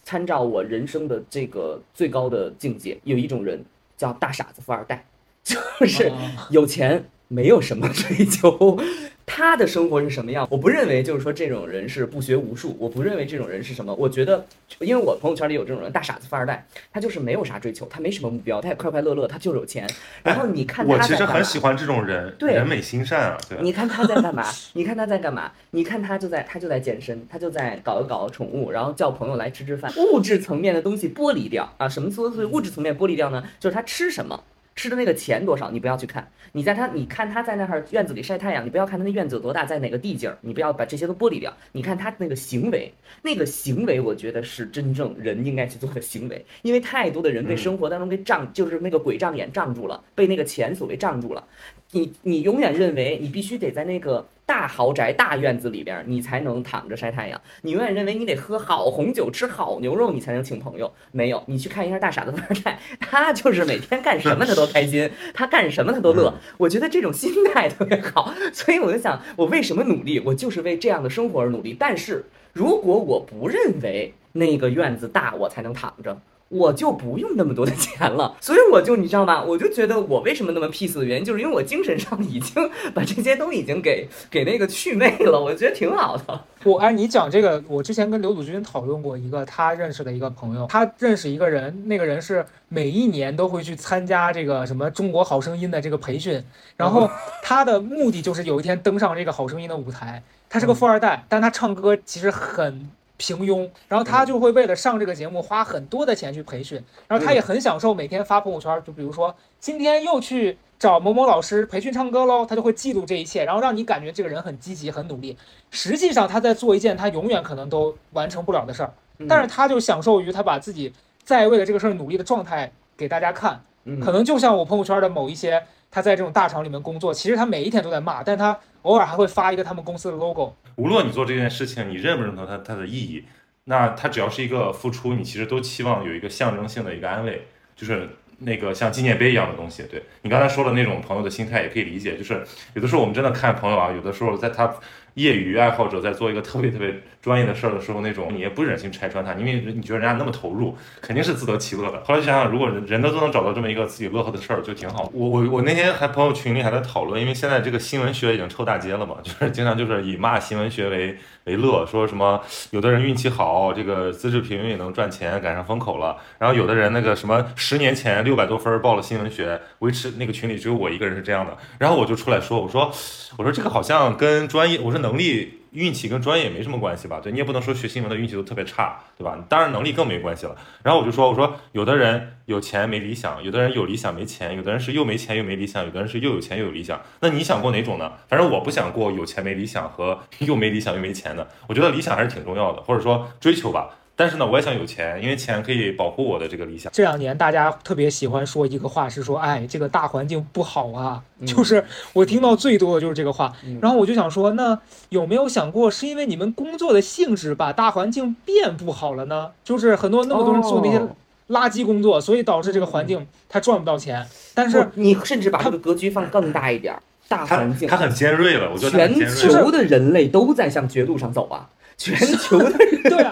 [0.04, 3.64] 参照我人生的这个最高的境界，有一种人
[3.96, 5.04] 叫大傻子富二代，
[5.42, 8.78] 就是啊有钱没有什么追求，
[9.26, 10.46] 他的生活是什么样？
[10.50, 13.94] 我不认为就是说这种人是不学无术，我不认为这种人是什么。
[13.94, 14.44] 我觉得，
[14.80, 19.88] 因为我朋友圈里有这种人，大傻子富二代，他就是没有啥追求，他没什么目标，他也快快乐乐，他就是有钱。
[20.24, 23.58] 然后你看他我其实很喜欢这种人，对人美心善啊，对？
[23.62, 24.44] 你看他在干嘛？
[24.72, 25.52] 你看他在干嘛？
[25.70, 29.92] 你看他就在他就在健身，他就在搞一搞宠物，然后叫朋友来吃吃饭。
[29.96, 33.44] 物质层面的东西剥离掉啊，什么所谓物质层面剥离掉呢？
[33.60, 34.42] 就是他吃什么。
[34.74, 36.30] 吃的那个钱多少，你不要去看。
[36.52, 41.54] 你在他，你看他在那儿院子里晒太阳，你不要看他那院子有多大，在哪个地界儿，你不要把这些都剥离掉。
[41.72, 42.92] 你看他那个行为，
[43.22, 46.44] 那个行为，我觉得是真正人应该去做的行为。
[46.62, 51.46] 因为太多的人被嗯生活当中给障，就是那个鬼障眼障住了，被那个钱所谓障住了。
[51.92, 57.40] 你你永远认为你必须得在那个大豪宅、大院子里边儿，你才能躺着晒太阳。
[57.62, 60.92] 你永远认为你得喝好红酒、吃好牛肉，你才能请朋友。
[61.12, 66.32] 没有，你去看一下大傻子富二代， 他就是每天干什么他都开心，他干什么他都乐。
[66.58, 70.20] 我觉得这种心态特别好，所以我就想，我为什么努力？
[70.20, 71.76] 我就是为这样的生活而努力。
[71.78, 76.20] 但是如果我不认为那个院子大，我才能躺着。
[76.50, 79.40] 我就不用那么多的钱了， 所以我就你知道吗？
[79.40, 86.44] 我就觉得我为什么那么 peace 的原因，就是因为我精神上已经 把这些都已经给给那个祛魅了，我觉得挺好的。
[86.64, 96.42] 我哎，你讲这个，我之前跟刘祖军讨论过一个他认识的一个朋友，他认识一个人，那个人是每一年都会去参加这个什么《中国好声音》的这个培训，
[96.76, 97.08] 然后
[97.44, 100.22] 他的目的就是有一天登上这个好声音的舞台。
[100.52, 102.90] 他是个富二代，但他唱歌其实很
[103.20, 115.36] 平庸，然后他就会为了上这个节目花很多的钱去培训，然后他也很享受每天发朋友圈，就比如说今天又去找某某老师培训唱歌喽，他就会记录这一切，然后让你感觉这个人很积极、很努力。
[115.70, 118.90] 实际上他在做一件他永远可能都完成不了的事儿，
[119.28, 120.90] 但是他就享受于他把自己
[121.22, 123.60] 在为了这个事儿努力的状态给大家看。
[123.84, 130.54] 嗯可能就像我朋友圈的某一些他在这种大厂里面工作，其实他每一天都在骂，但他偶尔还会发一个他们公司的 logo。
[130.76, 133.24] 无论你做这件事情，你认不认同它它的意义，
[133.64, 137.46] 那它只要是一个付出，你其实都期望有一个象征性的一个安慰，
[137.76, 138.08] 就是
[138.38, 139.82] 那个像纪念碑一样的东西。
[139.90, 142.42] 对你刚才说的那种朋友的心态也可以理解，就是
[142.74, 144.74] 有的时候我们真的看朋友啊，有的时候在他
[145.14, 152.02] 业余爱好者在做一个特别特别专业的事儿的时候，那种你也不忍心拆穿他，因为你觉得人家那么投入，肯定是自得其乐的。
[152.04, 155.10] 后来想想，如果人人都都能找到这么一个自己乐呵的事儿，就挺好。
[155.12, 162.40] 我我我那天还朋友群里还在讨论，因为现在这个新闻学已经臭大街了嘛， 就是经常就是以骂新闻学为为乐，说什么
[162.70, 166.16] 有的人运气好，这个资质平庸也能赚钱，赶上风口了。
[166.38, 171.54] 然后有的人那个什么十年前六百多分报了新闻学，维持那个群里只有我一个人是这样的。
[171.78, 172.90] 然后我就出来说，我说
[173.36, 175.59] 我说这个好像跟专业，我说能力。
[175.72, 177.20] 运气跟专业也没什么关系吧？
[177.22, 179.38] 对你也不能说学新闻的运气都特别差，对吧？
[179.48, 180.56] 当然能力更没关系了。
[180.82, 187.00] 然后我就说，我说有的人有钱没理想，有的人有理想没钱，有的人是又没钱又没理想，有的人是又有钱又有理想。
[187.20, 188.12] 那你想过哪种呢？
[188.28, 191.46] 反正我不想过有钱没理想和 又没理想又没钱的。
[191.68, 193.90] 我觉得理想还是挺重要的，或者说追求吧。
[194.20, 196.92] 但是呢，我也想有钱，因为钱可以保护我的这个理想。
[196.92, 203.78] 这两年大家特别喜欢说一个话，是说，哎，这个大环境不好啊，嗯就是我听到最多的就是这个话嗯。
[203.80, 209.52] 然后我就想说，那有没有想过，是因为你们工作的性质把大环境变不好了呢？
[209.64, 211.08] 就是很多那么多人做那些哦
[211.48, 214.26] 垃圾工作，所以导致这个环境他赚不到钱。
[214.52, 219.26] 但是你甚至把这个格局放更大一点儿，大环境它，很尖锐了，我觉得全。
[219.26, 221.70] 球的人类都在向绝路上走啊！
[222.00, 223.30] 全球的人，对啊，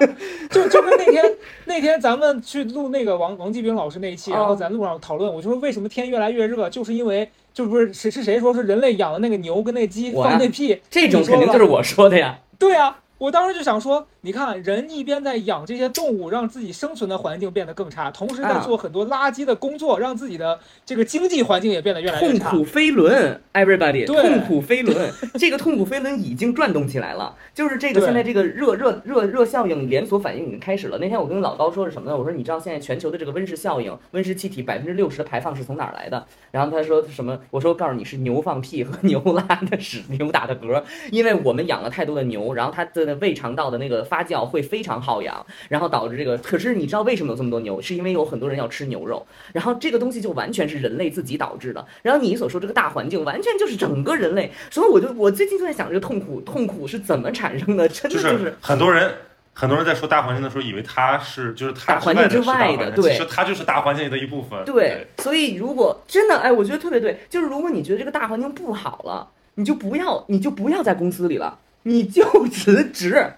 [0.51, 1.25] 就就跟那天
[1.65, 12.39] 那天咱们去录那个王王继兵老师那一期，然后哦咱路上讨论，我就说为什么天越来越热，就是因为就不是谁是谁说是人类养的那个牛跟那鸡放那屁，这种肯定就是我说的呀。
[12.59, 22.51] 对啊，我当时就想说，你看人一边在养这些动物，让自己生存的环境变得更差，同时在啊做很多垃圾的工作，让自己的这个经济环境也变得越来越差。
[22.51, 27.35] 痛苦飞轮，everybody，对痛苦飞轮，这个痛苦飞轮已经转动起来了。
[27.53, 30.99] 就是这个现在这个热热热热效应连锁反应已经开始了。
[30.99, 32.17] 那天我跟老高说是什么呢？
[32.17, 36.25] 我说你知道现在全球的这个温室效应，温室气体百分之六十的排放是从哪儿来的？
[36.53, 37.37] 然后他说什么？
[37.51, 46.37] 我说告诉你是牛放屁和 牛拉的屎，牛打的嗝，因为我们养了太多的牛，然后它的胃肠道的那个发酵会非常耗氧，然后导致这个。
[46.39, 47.81] 可是你知道为什么有这么多牛？
[47.81, 51.85] 是因为有很多人要吃牛肉，然后这个东西就完全是人类自己导致的。
[52.03, 54.51] 然后你所说这个大环境，完全就是整个人类。
[54.71, 57.89] 所以我就我最近就在想，这个痛苦痛苦是怎么产生的？
[57.89, 59.13] 真的就就是是很多人。
[59.55, 64.65] 很多人在说大环境的时候，以为它是就是它大环境之之外的对其实它就是大环境里的一部分。
[64.65, 73.33] 对，所以如果真的哎，我觉得特别对，就是如果你觉得这个大环境不好了，你就不要你就不要在公司里了，你就辞职。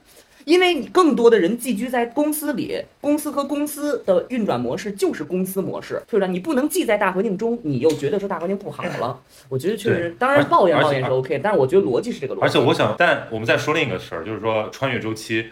[0.47, 6.27] 因为你更多的人寄居在公司里，公司和公司的运转模式就是公司模式，对吧？
[6.27, 9.21] 你不能寄在大环境中，你又觉得说大环境不好了。
[9.49, 12.43] 我觉得确实，当然抱怨抱怨是 OK，但是我觉得逻辑是这个逻辑。
[12.43, 15.47] 而且我想，但我们再说另一个事儿，就是说穿越周期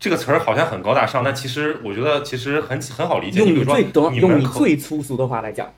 [0.00, 3.38] 这个词儿好像很高大上，但其实我觉得其实很很好理解。
[3.38, 5.72] 用你比如说你用最粗俗的话来讲，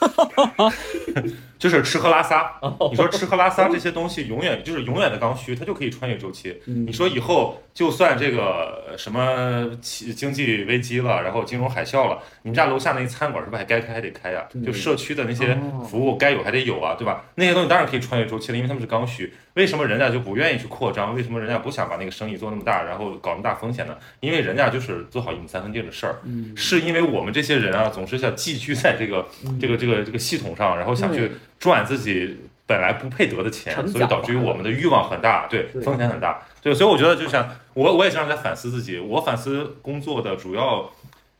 [1.58, 6.60] 就是吃喝拉撒，哦你说吃喝拉撒这些东西永远就是永远的刚需，它就可以穿越周期。
[6.66, 17.24] 嗯你说以后就算这个呃什么经经济危机了，然后金融海啸了，你们家楼下那餐馆是不是还该开还得开呀、对就社区的那些哦服务该有还得有啊，对吧？
[17.34, 19.32] 那些东西当然可以穿越周期了，因为他们是刚需。
[19.54, 21.14] 为什么人家就不愿意去扩张？
[21.14, 23.96] 为什么人家不想把那个生意做那么大，然后搞那么大风险呢？
[24.20, 26.16] 因为人家就是做好一亩三分地的事儿。
[26.24, 35.82] 嗯是因为我们这些人啊，总是想寄居在这个嗯这个这个这个系统上，然后想去对赚自己本来不配得的钱，所以导致于我们的欲望很大，对对。
[35.82, 40.90] 风险很大，对，所以我觉得就像我我也经常在反思自己，我反思工作的主要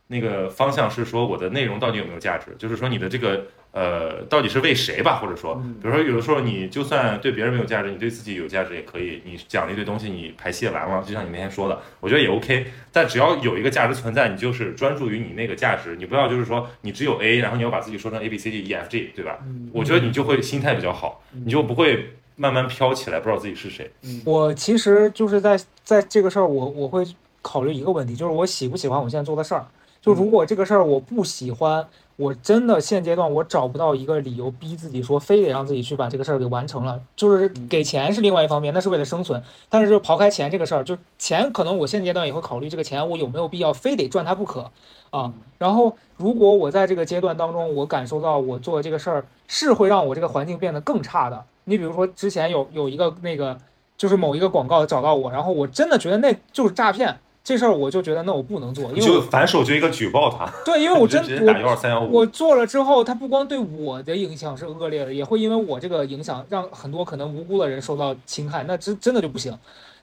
[0.09, 12.67] 那个方向是说我的内容到底有没有价值，就是说你的这个呃到底是为谁吧，或者说嗯比如说有的时候你就算对别人没有价值，你对自己有价值也可以，你讲了一堆东西，你排泄完了，就像你那天说的，我觉得也 OK。
[12.93, 19.39] 但只要有一个价值存在，你就是专注于你那个价值，你不要就是说你只有 A，然后你要把自己说成 A B C D E F G，对吧？
[19.43, 23.91] 嗯我觉得你就会心态比较好，你就不会慢慢飘起来，不知道自己是谁。
[24.25, 27.05] 我其实就是在在这个事儿，我我会
[27.43, 29.67] 考虑一个问题，就是我喜不喜欢我现在做的事儿。
[30.07, 31.85] 就如果这个事儿我不喜欢，
[32.15, 37.01] 我真的现阶段我找不到一个理由逼自己说非得让自己去把这个事儿给完成了。
[37.17, 39.43] 就是给钱是另外一方面，那是为了生存。
[39.69, 44.71] 但是就刨开钱这个事儿，就钱可能我现阶段也会考虑这个钱我有没有必要非得赚它不可
[45.11, 45.35] 啊。
[45.59, 51.45] 然后如果我在这个阶段当中，我感受到我做的这个事儿是会让我这个环境变得更差的。
[51.65, 53.59] 你比如说之前有有一个那个。
[53.99, 62.13] 就是某一个广告找到我，然后我真的觉得那就是诈骗，这事儿我就觉得那我不能做，因为就反手就一个举报他，对，因为我 真就直接打幺我二三幺五。
[62.13, 69.57] 我做了之后，他不光对我的影响是恶劣的，也会因为我这个影响让很多可能无辜的人受到侵害，那真真的就不行。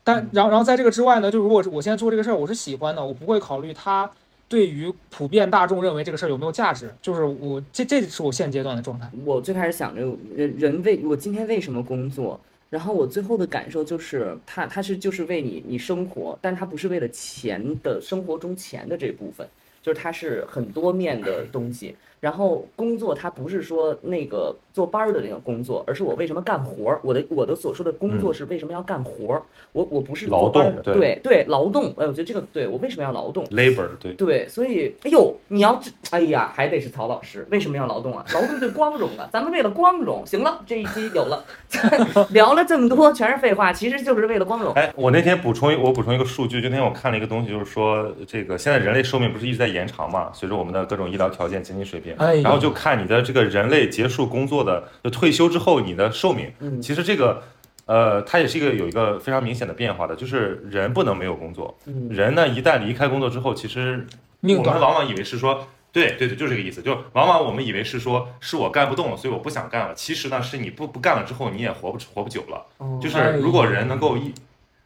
[0.05, 4.09] 但然后然后在这个之外呢，就如果我现在做这个事儿，我是喜欢的，我不会考虑他
[4.47, 9.09] 对于普遍大众认为这个事儿有没有价值，就是我这这是我现阶段的状态。
[9.25, 10.01] 我最开始想着
[10.33, 12.39] 人人为我今天为什么工作，
[12.74, 19.47] 然后我最后的感受就是，他他是就是为你你生活，但他不是为了钱的生活中钱的这部分，
[19.84, 21.95] 就是他是很多面的东西。
[22.24, 26.97] 然后工作它不是说那个做班儿的那个工作，而是我为什么干活儿。
[27.03, 29.41] 我的我的所说的工作是为什么要干活儿？
[29.74, 31.88] 我我不是劳动对对对劳动。
[31.97, 38.24] 哎，我觉得这个对我为什么要劳动？labor 对，对，所以，哎呦，你要这，哎呀，还得是曹老师，为什么要劳动啊？
[38.34, 40.26] 劳动最光荣啊，咱们为了光荣。
[40.26, 41.43] 行了，这一期有了，
[42.32, 44.71] 聊了这么多，全是废话，其实就是为了光荣。
[44.76, 57.43] 哎，我那天补充一，我补充一个数据，就那天我看了一个东西，就是说这个现在人类寿命不是一直在延长嘛，随着我们的各种医疗条件、经济水平，哎然后就看你的这个人类结束工作的，就退休之后你的寿命，嗯其实这个。
[57.86, 61.78] 呃，它也是一个有一个非常明显的变化的，就是人不能没有工作。
[61.86, 64.07] 嗯人呢，一旦离开工作之后，其实
[64.39, 69.93] 我们往往以为是说，对对对，就这个意思，就往往我们以为是说，是我干不动了，所以我不想干了。
[69.93, 72.66] 其实呢，是你不不干了之后，你也活不活不久了。
[72.78, 74.34] 哦就是哎如果人能够一，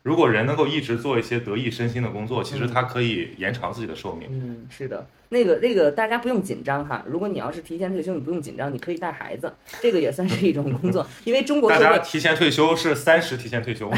[0.02, 4.28] 如果人能够一直做一些得意身心的工作，其实它可以延长自己的寿命。
[4.32, 7.04] 嗯，是的，那个那个大家不用紧张哈。
[7.08, 9.52] 如果你要是提前退休，你不用紧张，你可以带孩子，
[9.82, 11.80] 这个也算是一种工作，因为中国大。
[11.80, 13.90] 家提前退休是三十提前退休，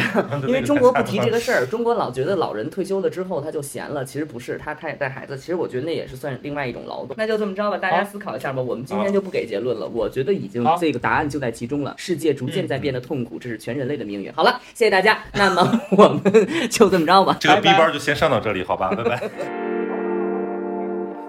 [0.45, 7.15] 因为中国不提这个事儿， 中国老觉得老人退休了之后他就闲了，其实不是，他他也带孩子，其实我觉得那也是算另外一种劳动。
[7.17, 8.61] 那就这么着吧，大家思考一下吧。
[8.61, 11.95] 我们今天就不给结论了，我觉得已经这个答案就在其中了。
[11.97, 14.31] 世界逐渐在变得痛苦，这是全人类的命运。
[14.33, 16.21] 好了，谢谢大家，那么我们
[16.69, 17.37] 就这么着吧。
[17.39, 19.29] 这个 B 班就先上到这里，好吧，拜拜。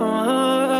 [0.00, 0.71] uh.